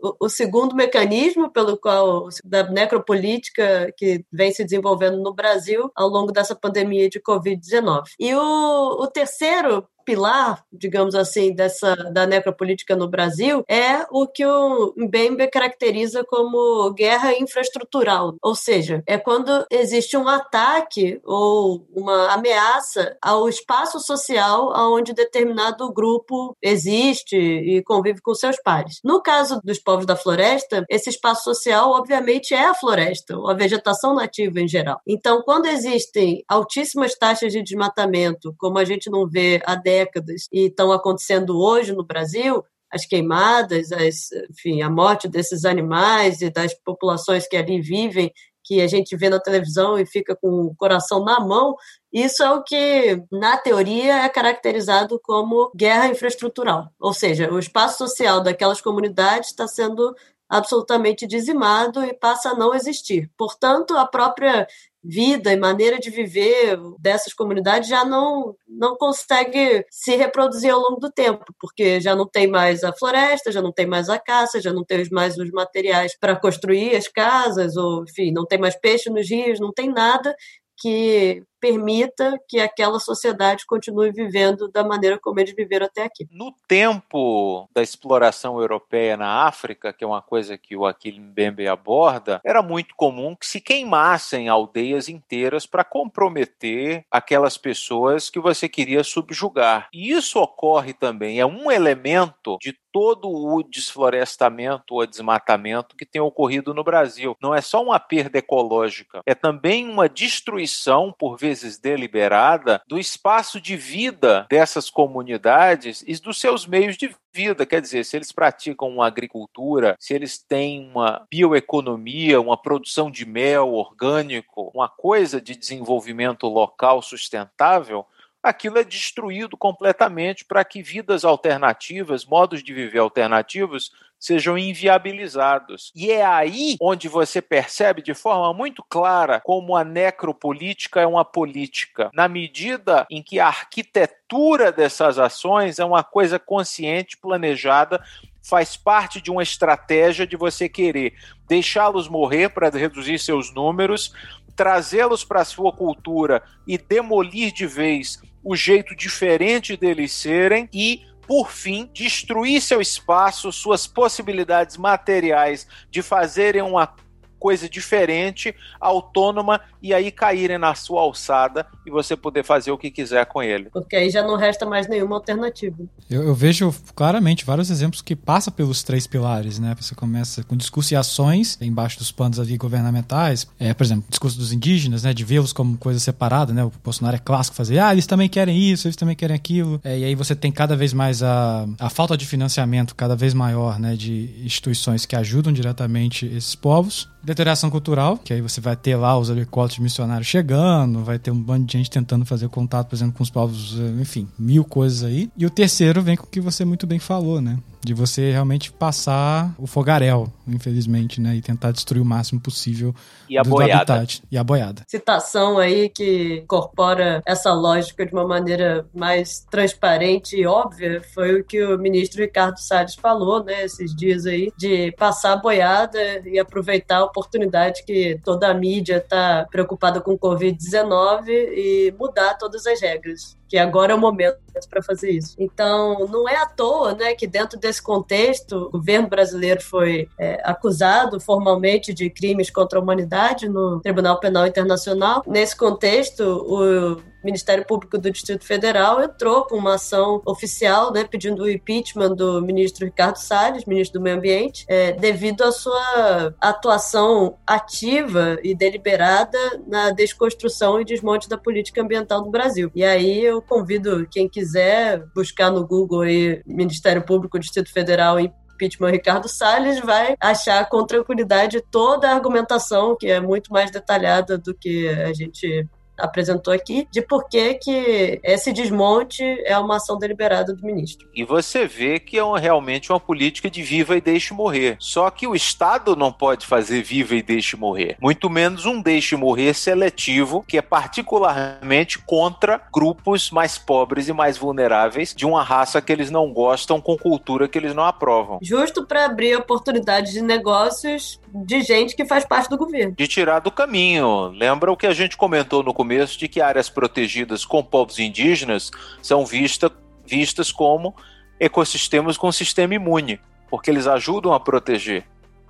[0.00, 6.08] o, o, segundo mecanismo pelo qual da necropolítica que vem se desenvolvendo no Brasil ao
[6.08, 8.02] longo dessa pandemia de Covid-19.
[8.16, 14.44] E o, o terceiro pilar, digamos assim, dessa da necropolítica no Brasil é o que
[14.44, 22.32] o Mbembe caracteriza como guerra infraestrutural, ou seja, é quando existe um ataque ou uma
[22.32, 29.00] ameaça ao espaço social onde determinado grupo existe e convive com seus pares.
[29.04, 34.14] No caso dos povos da floresta, esse espaço social, obviamente, é a floresta, a vegetação
[34.14, 35.00] nativa em geral.
[35.06, 40.66] Então, quando existem altíssimas taxas de desmatamento, como a gente não vê há décadas, e
[40.66, 46.74] estão acontecendo hoje no Brasil, as queimadas, as, enfim, a morte desses animais e das
[46.74, 48.32] populações que ali vivem,
[48.64, 51.74] que a gente vê na televisão e fica com o coração na mão,
[52.12, 56.88] isso é o que, na teoria, é caracterizado como guerra infraestrutural.
[56.98, 60.14] Ou seja, o espaço social daquelas comunidades está sendo
[60.50, 63.30] absolutamente dizimado e passa a não existir.
[63.38, 64.66] Portanto, a própria
[65.02, 71.00] vida e maneira de viver dessas comunidades já não, não consegue se reproduzir ao longo
[71.00, 74.60] do tempo, porque já não tem mais a floresta, já não tem mais a caça,
[74.60, 78.76] já não tem mais os materiais para construir as casas, ou enfim, não tem mais
[78.78, 80.34] peixe nos rios, não tem nada
[80.76, 86.26] que permita que aquela sociedade continue vivendo da maneira como eles viveram até aqui.
[86.30, 91.68] No tempo da exploração europeia na África, que é uma coisa que o Aquile Mbembe
[91.68, 98.68] aborda, era muito comum que se queimassem aldeias inteiras para comprometer aquelas pessoas que você
[98.68, 99.88] queria subjugar.
[99.92, 106.20] E isso ocorre também, é um elemento de todo o desflorestamento ou desmatamento que tem
[106.20, 107.36] ocorrido no Brasil.
[107.40, 112.96] Não é só uma perda ecológica, é também uma destruição, por vezes vezes deliberada, do
[112.96, 117.66] espaço de vida dessas comunidades e dos seus meios de vida.
[117.66, 123.26] Quer dizer, se eles praticam uma agricultura, se eles têm uma bioeconomia, uma produção de
[123.26, 128.06] mel orgânico, uma coisa de desenvolvimento local sustentável,
[128.40, 135.90] aquilo é destruído completamente para que vidas alternativas, modos de viver alternativos, sejam inviabilizados.
[135.96, 141.24] E é aí onde você percebe de forma muito clara como a necropolítica é uma
[141.24, 148.00] política, na medida em que a arquitetura dessas ações é uma coisa consciente, planejada
[148.42, 151.14] faz parte de uma estratégia de você querer
[151.46, 154.12] deixá-los morrer para reduzir seus números,
[154.56, 161.02] trazê-los para a sua cultura e demolir de vez o jeito diferente deles serem e
[161.30, 166.92] por fim, destruir seu espaço, suas possibilidades materiais de fazerem uma
[167.40, 172.90] coisa diferente, autônoma, e aí caírem na sua alçada e você poder fazer o que
[172.90, 173.70] quiser com ele.
[173.70, 175.76] Porque aí já não resta mais nenhuma alternativa.
[176.08, 179.74] Eu, eu vejo claramente vários exemplos que passam pelos três pilares, né?
[179.80, 183.46] Você começa com discurso e ações, embaixo dos panos ali governamentais.
[183.58, 185.14] É, por exemplo, discurso dos indígenas, né?
[185.14, 186.62] De vê-los como coisa separada, né?
[186.62, 189.80] O Bolsonaro é clássico fazer, ah, eles também querem isso, eles também querem aquilo.
[189.82, 193.32] É, e aí você tem cada vez mais a, a falta de financiamento cada vez
[193.32, 193.96] maior, né?
[193.96, 199.18] De instituições que ajudam diretamente esses povos deterioração cultural, que aí você vai ter lá
[199.18, 203.14] os helicópteros missionários chegando, vai ter um bando de gente tentando fazer contato, por exemplo,
[203.14, 205.30] com os povos, eh, enfim, mil coisas aí.
[205.36, 207.58] E o terceiro vem com o que você muito bem falou, né?
[207.82, 211.36] De você realmente passar o fogaréu, infelizmente, né?
[211.36, 212.94] E tentar destruir o máximo possível
[213.28, 213.94] e a do, boiada.
[213.94, 214.22] habitat.
[214.30, 214.82] E a boiada.
[214.86, 221.44] Citação aí que incorpora essa lógica de uma maneira mais transparente e óbvia foi o
[221.44, 223.64] que o ministro Ricardo Salles falou, né?
[223.64, 228.98] Esses dias aí, de passar a boiada e aproveitar a oportunidade que toda a mídia
[228.98, 234.38] está preocupada com o Covid-19 e mudar todas as regras que agora é o momento
[234.70, 235.34] para fazer isso.
[235.36, 240.40] Então, não é à toa né, que, dentro desse contexto, o governo brasileiro foi é,
[240.44, 245.24] acusado formalmente de crimes contra a humanidade no Tribunal Penal Internacional.
[245.26, 251.42] Nesse contexto, o Ministério Público do Distrito Federal entrou com uma ação oficial, né, pedindo
[251.42, 257.36] o impeachment do ministro Ricardo Salles, ministro do Meio Ambiente, é, devido à sua atuação
[257.46, 262.70] ativa e deliberada na desconstrução e desmonte da política ambiental do Brasil.
[262.74, 268.18] E aí eu convido quem quiser buscar no Google aí Ministério Público do Distrito Federal
[268.60, 274.36] impeachment Ricardo Salles, vai achar com tranquilidade toda a argumentação, que é muito mais detalhada
[274.36, 275.66] do que a gente
[276.00, 281.08] apresentou aqui, de por que, que esse desmonte é uma ação deliberada do ministro.
[281.14, 284.76] E você vê que é uma, realmente uma política de viva e deixe morrer.
[284.78, 287.96] Só que o Estado não pode fazer viva e deixe morrer.
[288.00, 294.36] Muito menos um deixe morrer seletivo, que é particularmente contra grupos mais pobres e mais
[294.36, 298.38] vulneráveis de uma raça que eles não gostam, com cultura que eles não aprovam.
[298.42, 302.94] Justo para abrir oportunidades de negócios de gente que faz parte do governo.
[302.96, 304.28] De tirar do caminho.
[304.28, 308.70] Lembra o que a gente comentou no começo de que áreas protegidas com povos indígenas
[309.02, 309.70] são vista,
[310.06, 310.94] vistas como
[311.38, 313.18] ecossistemas com sistema imune,
[313.48, 315.04] porque eles ajudam a proteger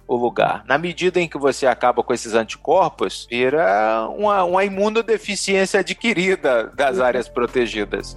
[0.07, 0.65] o lugar.
[0.67, 6.99] Na medida em que você acaba com esses anticorpos, vira uma, uma imunodeficiência adquirida das
[6.99, 7.05] uhum.
[7.05, 8.17] áreas protegidas.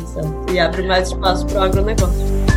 [0.00, 0.52] Exato.
[0.52, 2.49] E abre mais espaço para o agronegócio.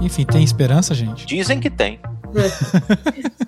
[0.00, 1.26] Enfim, tem esperança, gente?
[1.26, 2.00] Dizem que tem.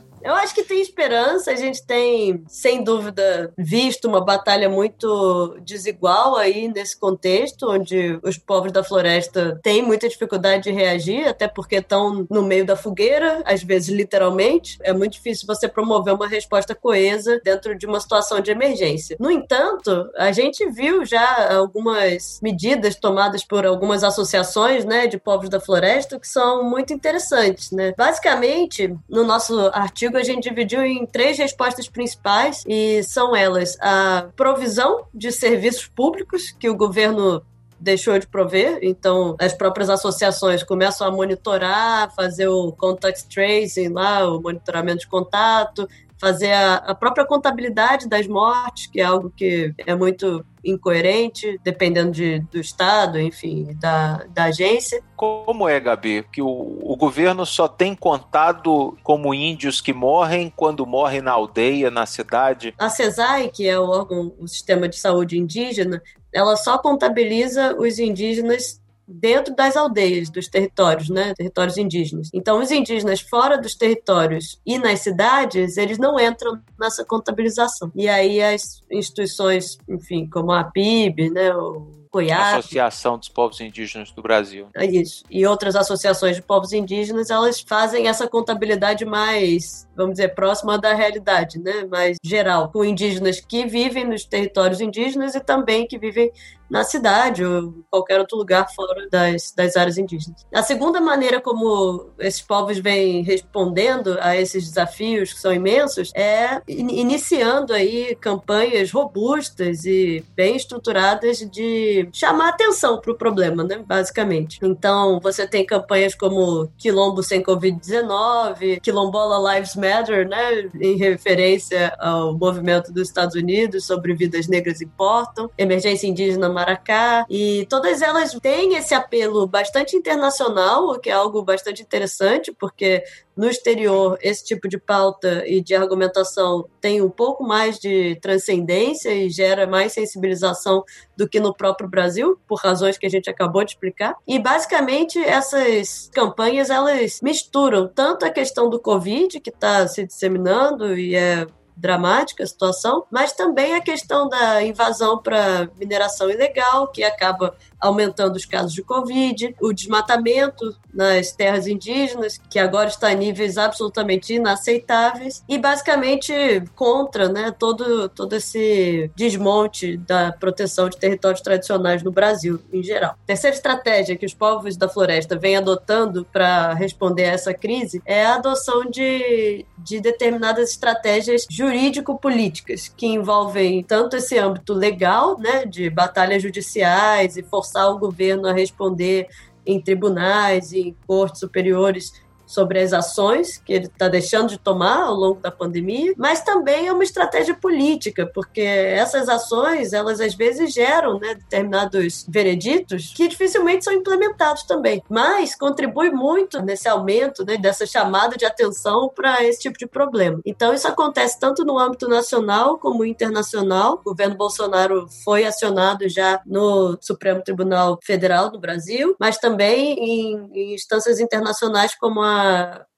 [0.49, 1.51] acho que tem esperança.
[1.53, 8.39] A gente tem, sem dúvida, visto uma batalha muito desigual aí nesse contexto, onde os
[8.39, 13.43] povos da floresta têm muita dificuldade de reagir, até porque estão no meio da fogueira,
[13.45, 14.79] às vezes literalmente.
[14.83, 19.17] É muito difícil você promover uma resposta coesa dentro de uma situação de emergência.
[19.21, 25.51] No entanto, a gente viu já algumas medidas tomadas por algumas associações, né, de povos
[25.51, 27.93] da floresta que são muito interessantes, né?
[27.97, 34.29] Basicamente, no nosso artigo a gente dividiu em três respostas principais e são elas a
[34.37, 37.43] provisão de serviços públicos que o governo
[37.81, 44.29] deixou de prover, então as próprias associações começam a monitorar, fazer o contact tracing lá,
[44.29, 45.89] o monitoramento de contato,
[46.21, 52.11] fazer a, a, própria contabilidade das mortes, que é algo que é muito incoerente, dependendo
[52.11, 55.01] de, do Estado, enfim, da, da agência.
[55.17, 60.85] Como é, Gabi, que o, o governo só tem contado como índios que morrem quando
[60.85, 62.75] morrem na aldeia, na cidade?
[62.79, 66.03] A CESAI, que é o órgão, o Sistema de Saúde Indígena,
[66.33, 72.29] ela só contabiliza os indígenas dentro das aldeias, dos territórios, né, territórios indígenas.
[72.35, 77.91] Então, os indígenas fora dos territórios e nas cidades, eles não entram nessa contabilização.
[77.95, 84.11] E aí as instituições, enfim, como a PIB, né, o COIAP, Associação dos Povos Indígenas
[84.11, 84.69] do Brasil.
[84.75, 85.25] É isso.
[85.31, 90.95] E outras associações de povos indígenas, elas fazem essa contabilidade mais, vamos dizer, próxima da
[90.95, 91.85] realidade, né?
[91.91, 96.33] Mais geral, com indígenas que vivem nos territórios indígenas e também que vivem
[96.71, 100.47] na cidade ou qualquer outro lugar fora das, das áreas indígenas.
[100.53, 106.61] A segunda maneira como esses povos vêm respondendo a esses desafios que são imensos é
[106.69, 114.59] iniciando aí campanhas robustas e bem estruturadas de chamar atenção para o problema, né, basicamente.
[114.63, 122.37] Então, você tem campanhas como Quilombo sem Covid-19, Quilombola Lives Matter, né, em referência ao
[122.37, 128.75] movimento dos Estados Unidos sobre vidas negras importam, Emergência Indígena Maracá, e todas elas têm
[128.75, 133.05] esse apelo bastante internacional, o que é algo bastante interessante, porque
[133.37, 139.15] no exterior esse tipo de pauta e de argumentação tem um pouco mais de transcendência
[139.15, 140.83] e gera mais sensibilização
[141.17, 144.17] do que no próprio Brasil, por razões que a gente acabou de explicar.
[144.27, 150.99] E basicamente essas campanhas elas misturam tanto a questão do Covid, que está se disseminando
[150.99, 151.47] e é
[151.79, 158.37] dramática a situação, mas também a questão da invasão para mineração ilegal, que acaba aumentando
[158.37, 164.35] os casos de Covid, o desmatamento nas terras indígenas, que agora está em níveis absolutamente
[164.35, 166.33] inaceitáveis, e basicamente
[166.75, 173.17] contra né, todo, todo esse desmonte da proteção de territórios tradicionais no Brasil em geral.
[173.27, 178.25] Terceira estratégia que os povos da floresta vêm adotando para responder a essa crise é
[178.25, 185.91] a adoção de, de determinadas estratégias jurídico-políticas, que envolvem tanto esse âmbito legal, né, de
[185.91, 189.29] batalhas judiciais e forçar o governo a responder
[189.67, 192.13] em tribunais e em cortes superiores
[192.49, 196.89] sobre as ações que ele está deixando de tomar ao longo da pandemia, mas também
[196.89, 203.29] é uma estratégia política, porque essas ações, elas às vezes geram né, determinados vereditos que
[203.29, 209.45] dificilmente são implementados também, mas contribui muito nesse aumento né, dessa chamada de atenção para
[209.45, 210.41] esse tipo de problema.
[210.45, 213.95] Então, isso acontece tanto no âmbito nacional como internacional.
[213.95, 220.51] O governo Bolsonaro foi acionado já no Supremo Tribunal Federal do Brasil, mas também em,
[220.55, 222.38] em instâncias internacionais como a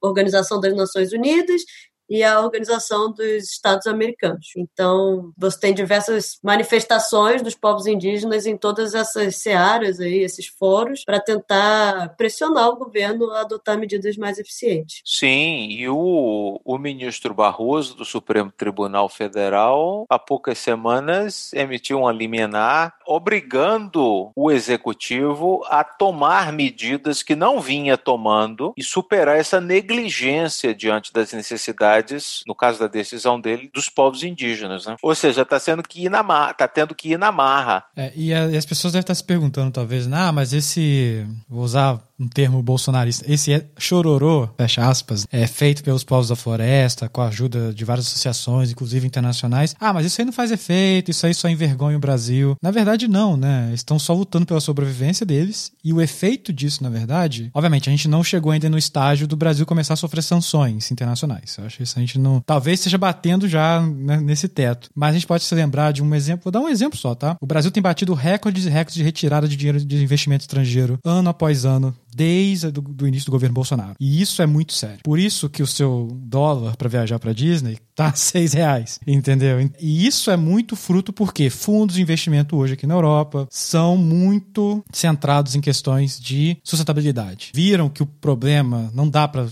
[0.00, 1.62] Organização das Nações Unidas
[2.10, 4.48] e a Organização dos Estados Americanos.
[4.56, 11.04] Então, você tem diversas manifestações dos povos indígenas em todas essas searas aí, esses foros,
[11.04, 15.02] para tentar pressionar o governo a adotar medidas mais eficientes.
[15.04, 22.10] Sim, e o, o ministro Barroso do Supremo Tribunal Federal, há poucas semanas, emitiu um
[22.10, 30.74] liminar obrigando o executivo a tomar medidas que não vinha tomando e superar essa negligência
[30.74, 31.99] diante das necessidades
[32.46, 34.86] no caso da decisão dele, dos povos indígenas.
[34.86, 34.96] Né?
[35.02, 36.10] Ou seja, está sendo que ir
[36.56, 37.84] tá tendo que ir na marra.
[37.96, 41.26] É, e, e, as pessoas devem estar se perguntando, talvez, ah, mas esse.
[41.48, 43.24] Vou usar um termo bolsonarista.
[43.26, 47.84] Esse é chororô, fecha aspas, é feito pelos povos da floresta, com a ajuda de
[47.84, 49.74] várias associações, inclusive internacionais.
[49.80, 52.56] Ah, mas isso aí não faz efeito, isso aí só envergonha o Brasil.
[52.62, 53.70] Na verdade, não, né?
[53.72, 55.72] Estão só lutando pela sobrevivência deles.
[55.82, 59.36] E o efeito disso, na verdade, obviamente, a gente não chegou ainda no estágio do
[59.36, 61.56] Brasil começar a sofrer sanções internacionais.
[61.56, 62.40] Eu acho que isso a gente não.
[62.44, 64.90] Talvez esteja batendo já né, nesse teto.
[64.94, 66.44] Mas a gente pode se lembrar de um exemplo.
[66.44, 67.36] Vou dar um exemplo só, tá?
[67.40, 71.30] O Brasil tem batido recordes e recordes de retirada de dinheiro de investimento estrangeiro ano
[71.30, 73.94] após ano desde o início do governo Bolsonaro.
[73.98, 75.00] E isso é muito sério.
[75.02, 79.58] Por isso que o seu dólar para viajar para Disney tá seis reais, entendeu?
[79.80, 84.82] E isso é muito fruto porque fundos de investimento hoje aqui na Europa são muito
[84.92, 87.52] centrados em questões de sustentabilidade.
[87.54, 89.46] Viram que o problema não dá para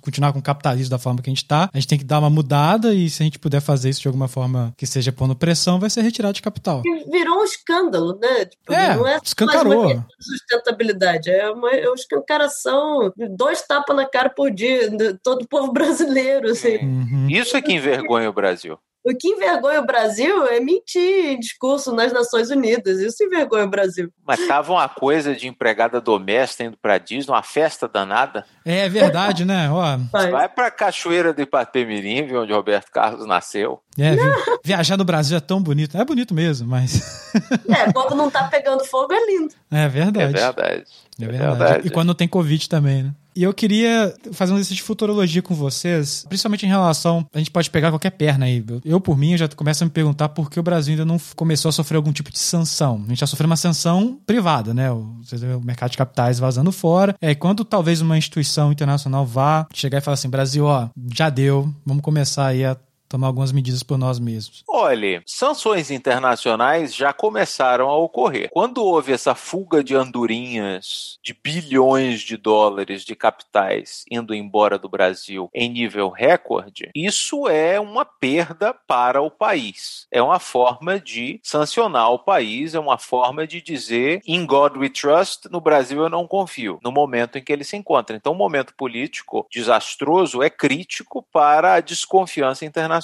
[0.00, 2.18] continuar com o capitalismo da forma que a gente está, a gente tem que dar
[2.18, 5.36] uma mudada e se a gente puder fazer isso de alguma forma que seja pondo
[5.36, 6.82] pressão, vai ser retirado de capital.
[7.10, 8.46] Virou um escândalo, né?
[8.46, 10.04] Tipo, é, não é escancarou.
[10.20, 14.90] Sustentabilidade, é uma, é uma escancaração, dois tapas na cara por dia,
[15.22, 16.50] todo o povo brasileiro.
[16.50, 16.76] Assim.
[16.78, 17.28] Uhum.
[17.30, 18.78] Isso é que envergonha o Brasil.
[19.06, 22.98] O que envergonha o Brasil é mentir em discurso nas Nações Unidas.
[22.98, 24.12] Isso envergonha o Brasil.
[24.26, 28.44] Mas tava uma coisa de empregada doméstica indo pra Disney, uma festa danada.
[28.64, 29.70] É verdade, né?
[29.70, 29.96] Ó.
[30.10, 33.80] Vai pra Cachoeira do Ipatemirim, onde Roberto Carlos nasceu.
[33.96, 34.16] É,
[34.64, 35.96] viajar no Brasil é tão bonito.
[35.96, 37.32] É bonito mesmo, mas.
[37.70, 39.54] é, quando não tá pegando fogo é lindo.
[39.70, 40.36] É verdade.
[40.36, 40.84] É verdade.
[41.20, 41.58] É, é verdade.
[41.58, 41.86] verdade.
[41.86, 43.14] E quando não tem Covid também, né?
[43.36, 47.26] E eu queria fazer um exercício de futurologia com vocês, principalmente em relação.
[47.34, 48.64] A gente pode pegar qualquer perna aí.
[48.82, 51.68] Eu, por mim, já começo a me perguntar por que o Brasil ainda não começou
[51.68, 53.02] a sofrer algum tipo de sanção.
[53.04, 54.90] A gente já sofreu uma sanção privada, né?
[54.90, 55.20] O,
[55.60, 57.14] o mercado de capitais vazando fora.
[57.20, 61.70] É, quando talvez uma instituição internacional vá chegar e falar assim: Brasil, ó, já deu,
[61.84, 62.74] vamos começar aí a
[63.08, 64.64] tomar algumas medidas por nós mesmos?
[64.68, 68.48] Olhe, sanções internacionais já começaram a ocorrer.
[68.50, 74.88] Quando houve essa fuga de andorinhas de bilhões de dólares de capitais indo embora do
[74.88, 80.06] Brasil em nível recorde, isso é uma perda para o país.
[80.10, 84.88] É uma forma de sancionar o país, é uma forma de dizer in God we
[84.88, 88.16] trust, no Brasil eu não confio, no momento em que ele se encontra.
[88.16, 92.95] Então, o momento político desastroso é crítico para a desconfiança internacional.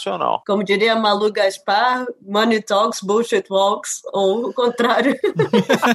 [0.47, 5.19] Como diria Malu Gaspar, money talks, bullshit walks, ou o contrário.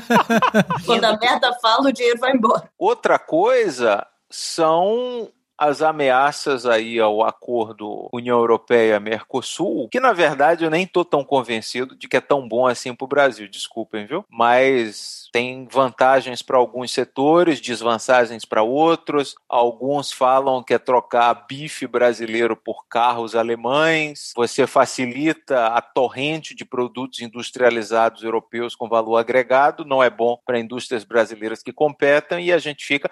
[0.85, 2.69] Quando a merda fala, o dinheiro vai embora.
[2.77, 10.83] Outra coisa são as ameaças aí ao acordo União Europeia-Mercosul, que na verdade eu nem
[10.83, 14.23] estou tão convencido de que é tão bom assim para o Brasil, desculpem, viu?
[14.29, 19.35] Mas tem vantagens para alguns setores, desvantagens para outros.
[19.49, 24.33] Alguns falam que é trocar bife brasileiro por carros alemães.
[24.35, 30.59] Você facilita a torrente de produtos industrializados europeus com valor agregado, não é bom para
[30.59, 33.09] indústrias brasileiras que competem e a gente fica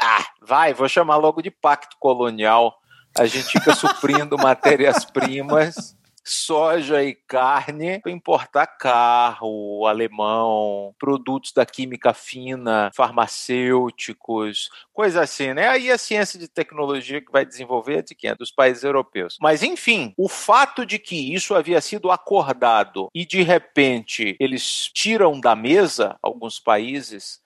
[0.00, 2.80] ah, vai, vou chamar logo de pacto colonial.
[3.18, 12.14] A gente fica suprindo matérias-primas, soja e carne para importar carro alemão, produtos da química
[12.14, 15.68] fina, farmacêuticos, coisa assim, né?
[15.68, 18.30] Aí a ciência de tecnologia que vai desenvolver é de quem?
[18.30, 19.36] É dos países europeus.
[19.40, 25.40] Mas enfim, o fato de que isso havia sido acordado e de repente eles tiram
[25.40, 27.39] da mesa alguns países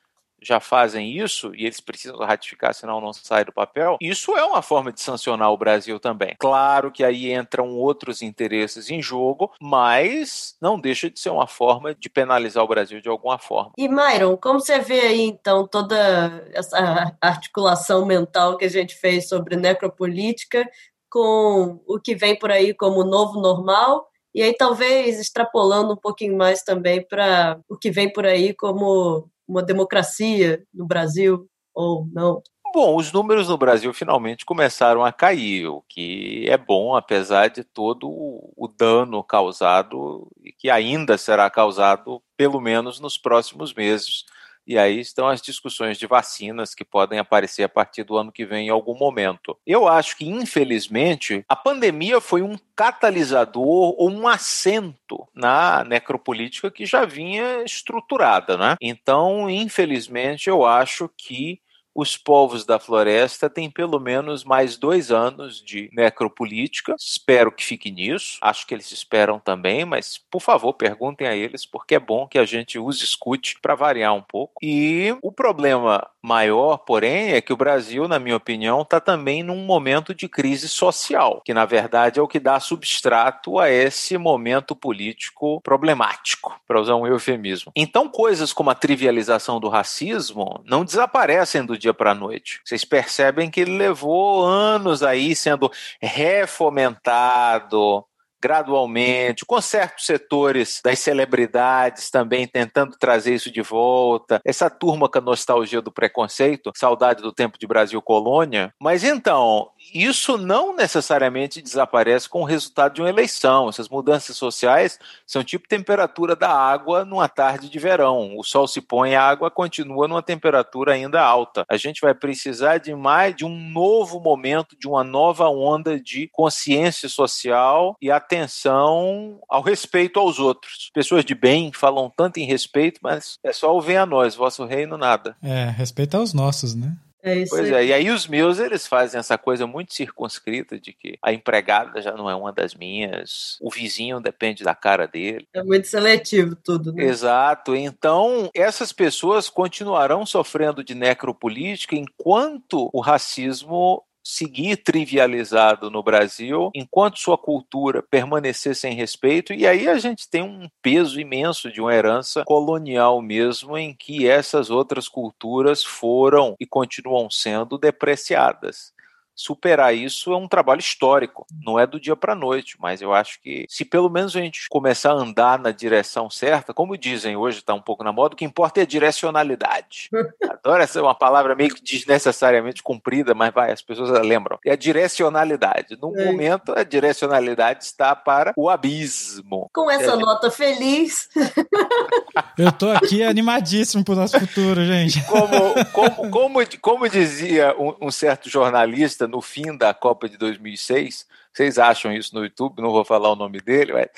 [0.44, 4.62] já fazem isso e eles precisam ratificar, senão não sai do papel, isso é uma
[4.62, 6.36] forma de sancionar o Brasil também.
[6.38, 11.94] Claro que aí entram outros interesses em jogo, mas não deixa de ser uma forma
[11.94, 13.72] de penalizar o Brasil de alguma forma.
[13.78, 19.28] E Myron, como você vê aí então toda essa articulação mental que a gente fez
[19.28, 20.68] sobre necropolítica
[21.10, 24.08] com o que vem por aí como novo normal?
[24.34, 29.30] E aí, talvez extrapolando um pouquinho mais também para o que vem por aí como
[29.46, 32.42] uma democracia no Brasil ou não?
[32.74, 37.62] Bom, os números no Brasil finalmente começaram a cair, o que é bom, apesar de
[37.62, 44.24] todo o dano causado e que ainda será causado, pelo menos nos próximos meses,
[44.66, 48.44] e aí estão as discussões de vacinas que podem aparecer a partir do ano que
[48.44, 49.56] vem em algum momento.
[49.66, 56.86] Eu acho que, infelizmente, a pandemia foi um catalisador ou um assento na necropolítica que
[56.86, 58.76] já vinha estruturada, né?
[58.80, 61.60] Então, infelizmente, eu acho que
[61.94, 66.94] os povos da floresta têm pelo menos mais dois anos de necropolítica.
[66.98, 68.38] Espero que fique nisso.
[68.40, 72.38] Acho que eles esperam também, mas por favor, perguntem a eles, porque é bom que
[72.38, 74.54] a gente os escute para variar um pouco.
[74.62, 79.64] E o problema maior, porém, é que o Brasil, na minha opinião, está também num
[79.64, 84.74] momento de crise social, que na verdade é o que dá substrato a esse momento
[84.74, 87.72] político problemático, para usar um eufemismo.
[87.76, 92.60] Então, coisas como a trivialização do racismo não desaparecem do dia para a noite.
[92.64, 95.70] Vocês percebem que ele levou anos aí sendo
[96.00, 98.04] refomentado,
[98.44, 105.18] gradualmente, com certos setores das celebridades também tentando trazer isso de volta, essa turma com
[105.18, 108.70] a nostalgia do preconceito, saudade do tempo de Brasil colônia.
[108.78, 113.68] Mas então, isso não necessariamente desaparece com o resultado de uma eleição.
[113.68, 118.36] Essas mudanças sociais são tipo temperatura da água numa tarde de verão.
[118.36, 121.64] O sol se põe, a água continua numa temperatura ainda alta.
[121.68, 126.28] A gente vai precisar de mais de um novo momento, de uma nova onda de
[126.32, 130.90] consciência social e atenção ao respeito aos outros.
[130.92, 134.96] Pessoas de bem falam tanto em respeito, mas é só ouvir a nós, vosso reino
[134.96, 135.36] nada.
[135.42, 136.96] É, respeito aos nossos, né?
[137.24, 137.74] É isso Pois aí.
[137.74, 142.02] é, e aí os meus eles fazem essa coisa muito circunscrita de que a empregada
[142.02, 145.48] já não é uma das minhas, o vizinho depende da cara dele.
[145.54, 147.04] É muito seletivo tudo, né?
[147.04, 147.74] Exato.
[147.74, 157.18] Então, essas pessoas continuarão sofrendo de necropolítica enquanto o racismo seguir trivializado no Brasil, enquanto
[157.18, 161.94] sua cultura permanecer sem respeito, e aí a gente tem um peso imenso de uma
[161.94, 168.93] herança colonial mesmo, em que essas outras culturas foram e continuam sendo depreciadas
[169.34, 173.12] superar isso é um trabalho histórico, não é do dia para a noite, mas eu
[173.12, 177.36] acho que se pelo menos a gente começar a andar na direção certa, como dizem
[177.36, 180.08] hoje, está um pouco na moda, o que importa é a direcionalidade.
[180.48, 184.58] Adoro essa uma palavra meio que desnecessariamente comprida, mas vai, as pessoas lembram.
[184.64, 185.98] É a direcionalidade.
[186.00, 186.24] No É.
[186.26, 189.68] momento, a direcionalidade está para o abismo.
[189.74, 190.16] Com essa É.
[190.16, 191.28] nota feliz,
[192.58, 195.22] Eu tô aqui animadíssimo pro nosso futuro, gente.
[195.24, 200.36] Como, como, como, como dizia um, um certo jornalista jornalista no fim da Copa de
[200.36, 201.26] 2006.
[201.52, 202.82] Vocês acham isso no YouTube?
[202.82, 203.92] Não vou falar o nome dele.
[203.92, 204.08] Mas,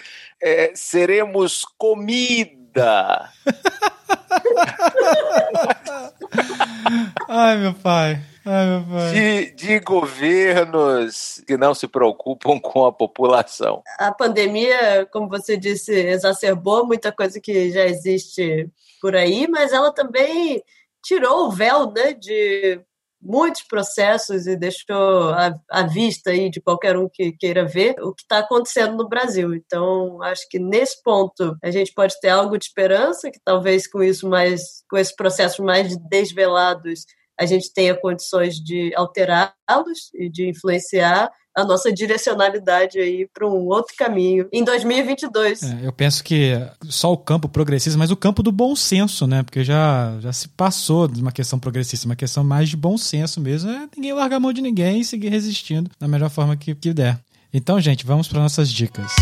[0.40, 3.30] é, seremos comida.
[7.28, 8.20] Ai, meu pai.
[8.44, 9.12] Ai, meu pai.
[9.12, 13.82] De, de, governos que não se preocupam com a população.
[13.98, 19.92] A pandemia, como você disse, exacerbou muita coisa que já existe por aí, mas ela
[19.92, 20.62] também
[21.02, 22.80] tirou o véu né, de
[23.20, 25.30] muitos processos e deixou
[25.70, 29.54] à, vista aí de qualquer um que queira ver o que está acontecendo no Brasil.
[29.54, 34.02] Então, acho que nesse ponto a gente pode ter algo de esperança, que talvez com
[34.02, 37.04] isso mais, com esses processos mais desvelados,
[37.38, 43.66] a gente tenha condições de alterá-los e de influenciar a nossa direcionalidade aí para um
[43.66, 45.62] outro caminho em 2022.
[45.62, 46.52] É, eu penso que
[46.84, 49.42] só o campo progressista, mas o campo do bom senso, né?
[49.42, 53.40] Porque já, já se passou de uma questão progressista, uma questão mais de bom senso
[53.40, 53.70] mesmo.
[53.70, 56.92] É ninguém largar a mão de ninguém e seguir resistindo da melhor forma que, que
[56.92, 57.18] der.
[57.52, 59.12] Então, gente, vamos para nossas dicas.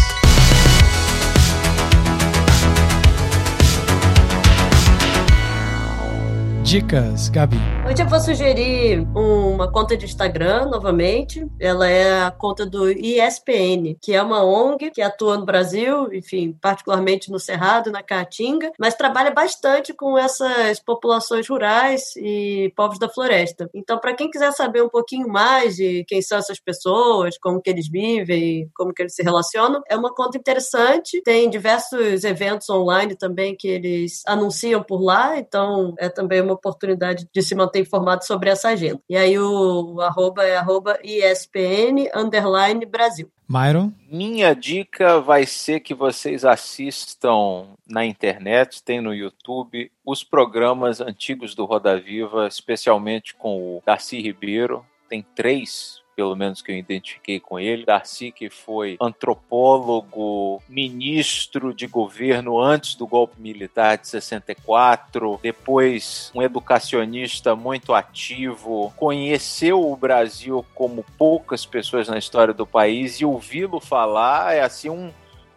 [6.65, 7.59] Dicas, Gabi.
[7.87, 11.47] Hoje eu vou sugerir uma conta de Instagram novamente.
[11.61, 16.57] Ela é a conta do ISPN, que é uma ONG que atua no Brasil, enfim,
[16.59, 23.11] particularmente no Cerrado, na Caatinga, mas trabalha bastante com essas populações rurais e povos da
[23.11, 23.69] floresta.
[23.75, 27.69] Então, para quem quiser saber um pouquinho mais de quem são essas pessoas, como que
[27.69, 31.21] eles vivem, como que eles se relacionam, é uma conta interessante.
[31.23, 37.27] Tem diversos eventos online também que eles anunciam por lá, então é também uma oportunidade
[37.33, 39.01] de se manter informado sobre essa agenda.
[39.09, 43.31] E aí o, o arroba é arroba ESPN underline Brasil.
[43.49, 43.93] Myron?
[44.11, 51.55] Minha dica vai ser que vocês assistam na internet, tem no YouTube, os programas antigos
[51.55, 54.85] do Roda Viva, especialmente com o Darcy Ribeiro.
[55.09, 57.85] Tem três pelo menos que eu identifiquei com ele.
[57.85, 66.43] Darcy, que foi antropólogo, ministro de governo antes do golpe militar de 64, depois um
[66.43, 73.81] educacionista muito ativo, conheceu o Brasil como poucas pessoas na história do país e ouvi-lo
[73.81, 75.11] falar é assim um,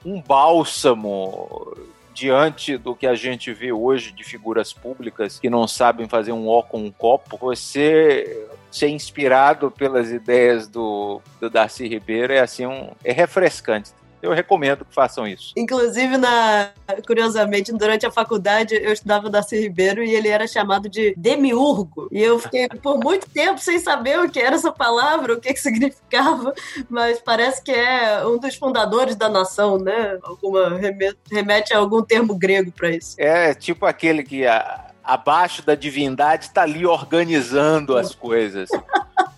[0.05, 1.75] um bálsamo
[2.17, 6.47] diante do que a gente vê hoje de figuras públicas que não sabem fazer um
[6.47, 12.65] ó com um copo, você ser inspirado pelas ideias do, do Darcy Ribeiro é assim
[12.65, 13.91] um é refrescante
[14.21, 15.53] eu recomendo que façam isso.
[15.55, 16.69] Inclusive, na,
[17.05, 22.07] curiosamente, durante a faculdade, eu estudava Darcy Ribeiro e ele era chamado de demiurgo.
[22.11, 25.53] E eu fiquei por muito tempo sem saber o que era essa palavra, o que,
[25.53, 26.53] que significava,
[26.89, 30.17] mas parece que é um dos fundadores da nação, né?
[30.23, 33.15] Alguma remete, remete a algum termo grego para isso.
[33.19, 38.69] É, tipo aquele que a, abaixo da divindade está ali organizando as coisas.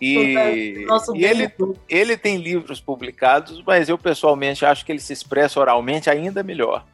[0.00, 1.50] E, e ele,
[1.88, 6.84] ele tem livros publicados, mas eu pessoalmente acho que ele se expressa oralmente ainda melhor.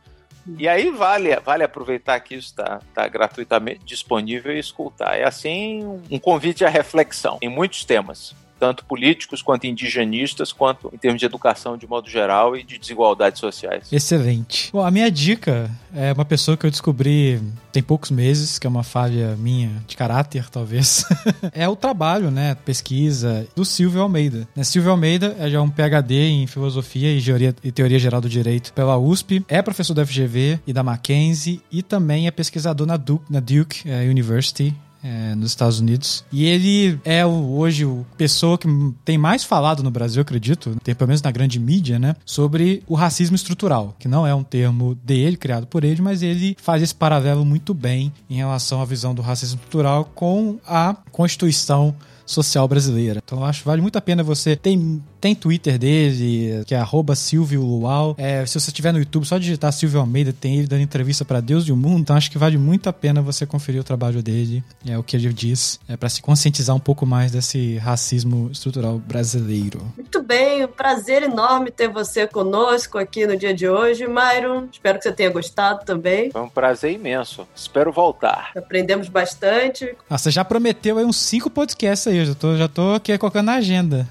[0.58, 5.16] E aí vale, vale aproveitar que isso está tá gratuitamente disponível e escutar.
[5.16, 10.96] É assim um convite à reflexão em muitos temas tanto políticos quanto indigenistas, quanto em
[10.96, 13.92] termos de educação de modo geral e de desigualdades sociais.
[13.92, 14.70] Excelente.
[14.72, 17.42] Bom, a minha dica é uma pessoa que eu descobri
[17.72, 21.04] tem poucos meses, que é uma falha minha de caráter, talvez.
[21.52, 24.46] é o trabalho, né, pesquisa do Silvio Almeida.
[24.54, 28.28] Né, Silvio Almeida é já um PhD em filosofia e, teoria, e teoria geral do
[28.28, 32.96] direito pela USP, é professor da FGV e da Mackenzie e também é pesquisador na
[32.96, 34.72] Duke, na Duke é, University
[35.02, 36.24] é, nos Estados Unidos.
[36.32, 38.68] E ele é hoje o pessoa que
[39.04, 42.16] tem mais falado no Brasil, acredito, tem, pelo menos na grande mídia, né?
[42.24, 46.56] Sobre o racismo estrutural, que não é um termo dele, criado por ele, mas ele
[46.60, 51.94] faz esse paralelo muito bem em relação à visão do racismo estrutural com a Constituição
[52.32, 53.22] social brasileira.
[53.24, 54.56] Então eu acho que vale muito a pena você.
[54.56, 56.82] Tem, tem Twitter dele, que é
[57.14, 58.14] Silvio Luau.
[58.18, 61.40] É, se você estiver no YouTube, só digitar Silvio Almeida, tem ele dando entrevista para
[61.40, 62.00] Deus e o mundo.
[62.00, 64.62] Então acho que vale muito a pena você conferir o trabalho dele.
[64.86, 65.78] É o que ele diz.
[65.88, 69.92] É para se conscientizar um pouco mais desse racismo estrutural brasileiro.
[69.96, 74.68] Muito bem, um prazer enorme ter você conosco aqui no dia de hoje, Myron.
[74.72, 76.30] Espero que você tenha gostado também.
[76.30, 77.46] Foi um prazer imenso.
[77.54, 78.50] Espero voltar.
[78.56, 79.94] Aprendemos bastante.
[80.08, 83.16] Ah, você já prometeu aí uns cinco podcasts aí, eu já tô, já tô aqui
[83.18, 84.08] colocando na agenda.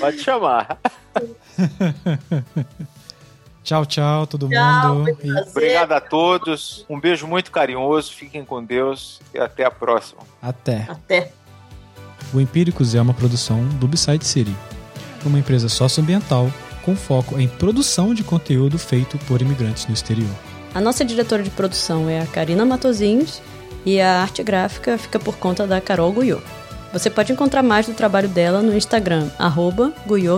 [0.00, 0.78] Pode chamar.
[3.64, 5.16] tchau, tchau, todo tchau, mundo.
[5.50, 6.86] Obrigado a todos.
[6.88, 8.12] Um beijo muito carinhoso.
[8.12, 10.22] Fiquem com Deus e até a próxima.
[10.40, 10.86] Até.
[10.88, 11.32] Até.
[12.32, 14.54] O Empíricos é uma produção do Beside City,
[15.24, 16.50] uma empresa socioambiental
[16.82, 20.30] com foco em produção de conteúdo feito por imigrantes no exterior.
[20.74, 23.42] A nossa diretora de produção é a Karina Matozinhos
[23.84, 26.42] e a arte gráfica fica por conta da Carol Guyot.
[26.92, 29.92] Você pode encontrar mais do trabalho dela no Instagram, arroba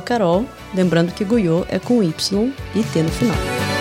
[0.04, 3.73] Carol, lembrando que Guyô é com Y e T no final.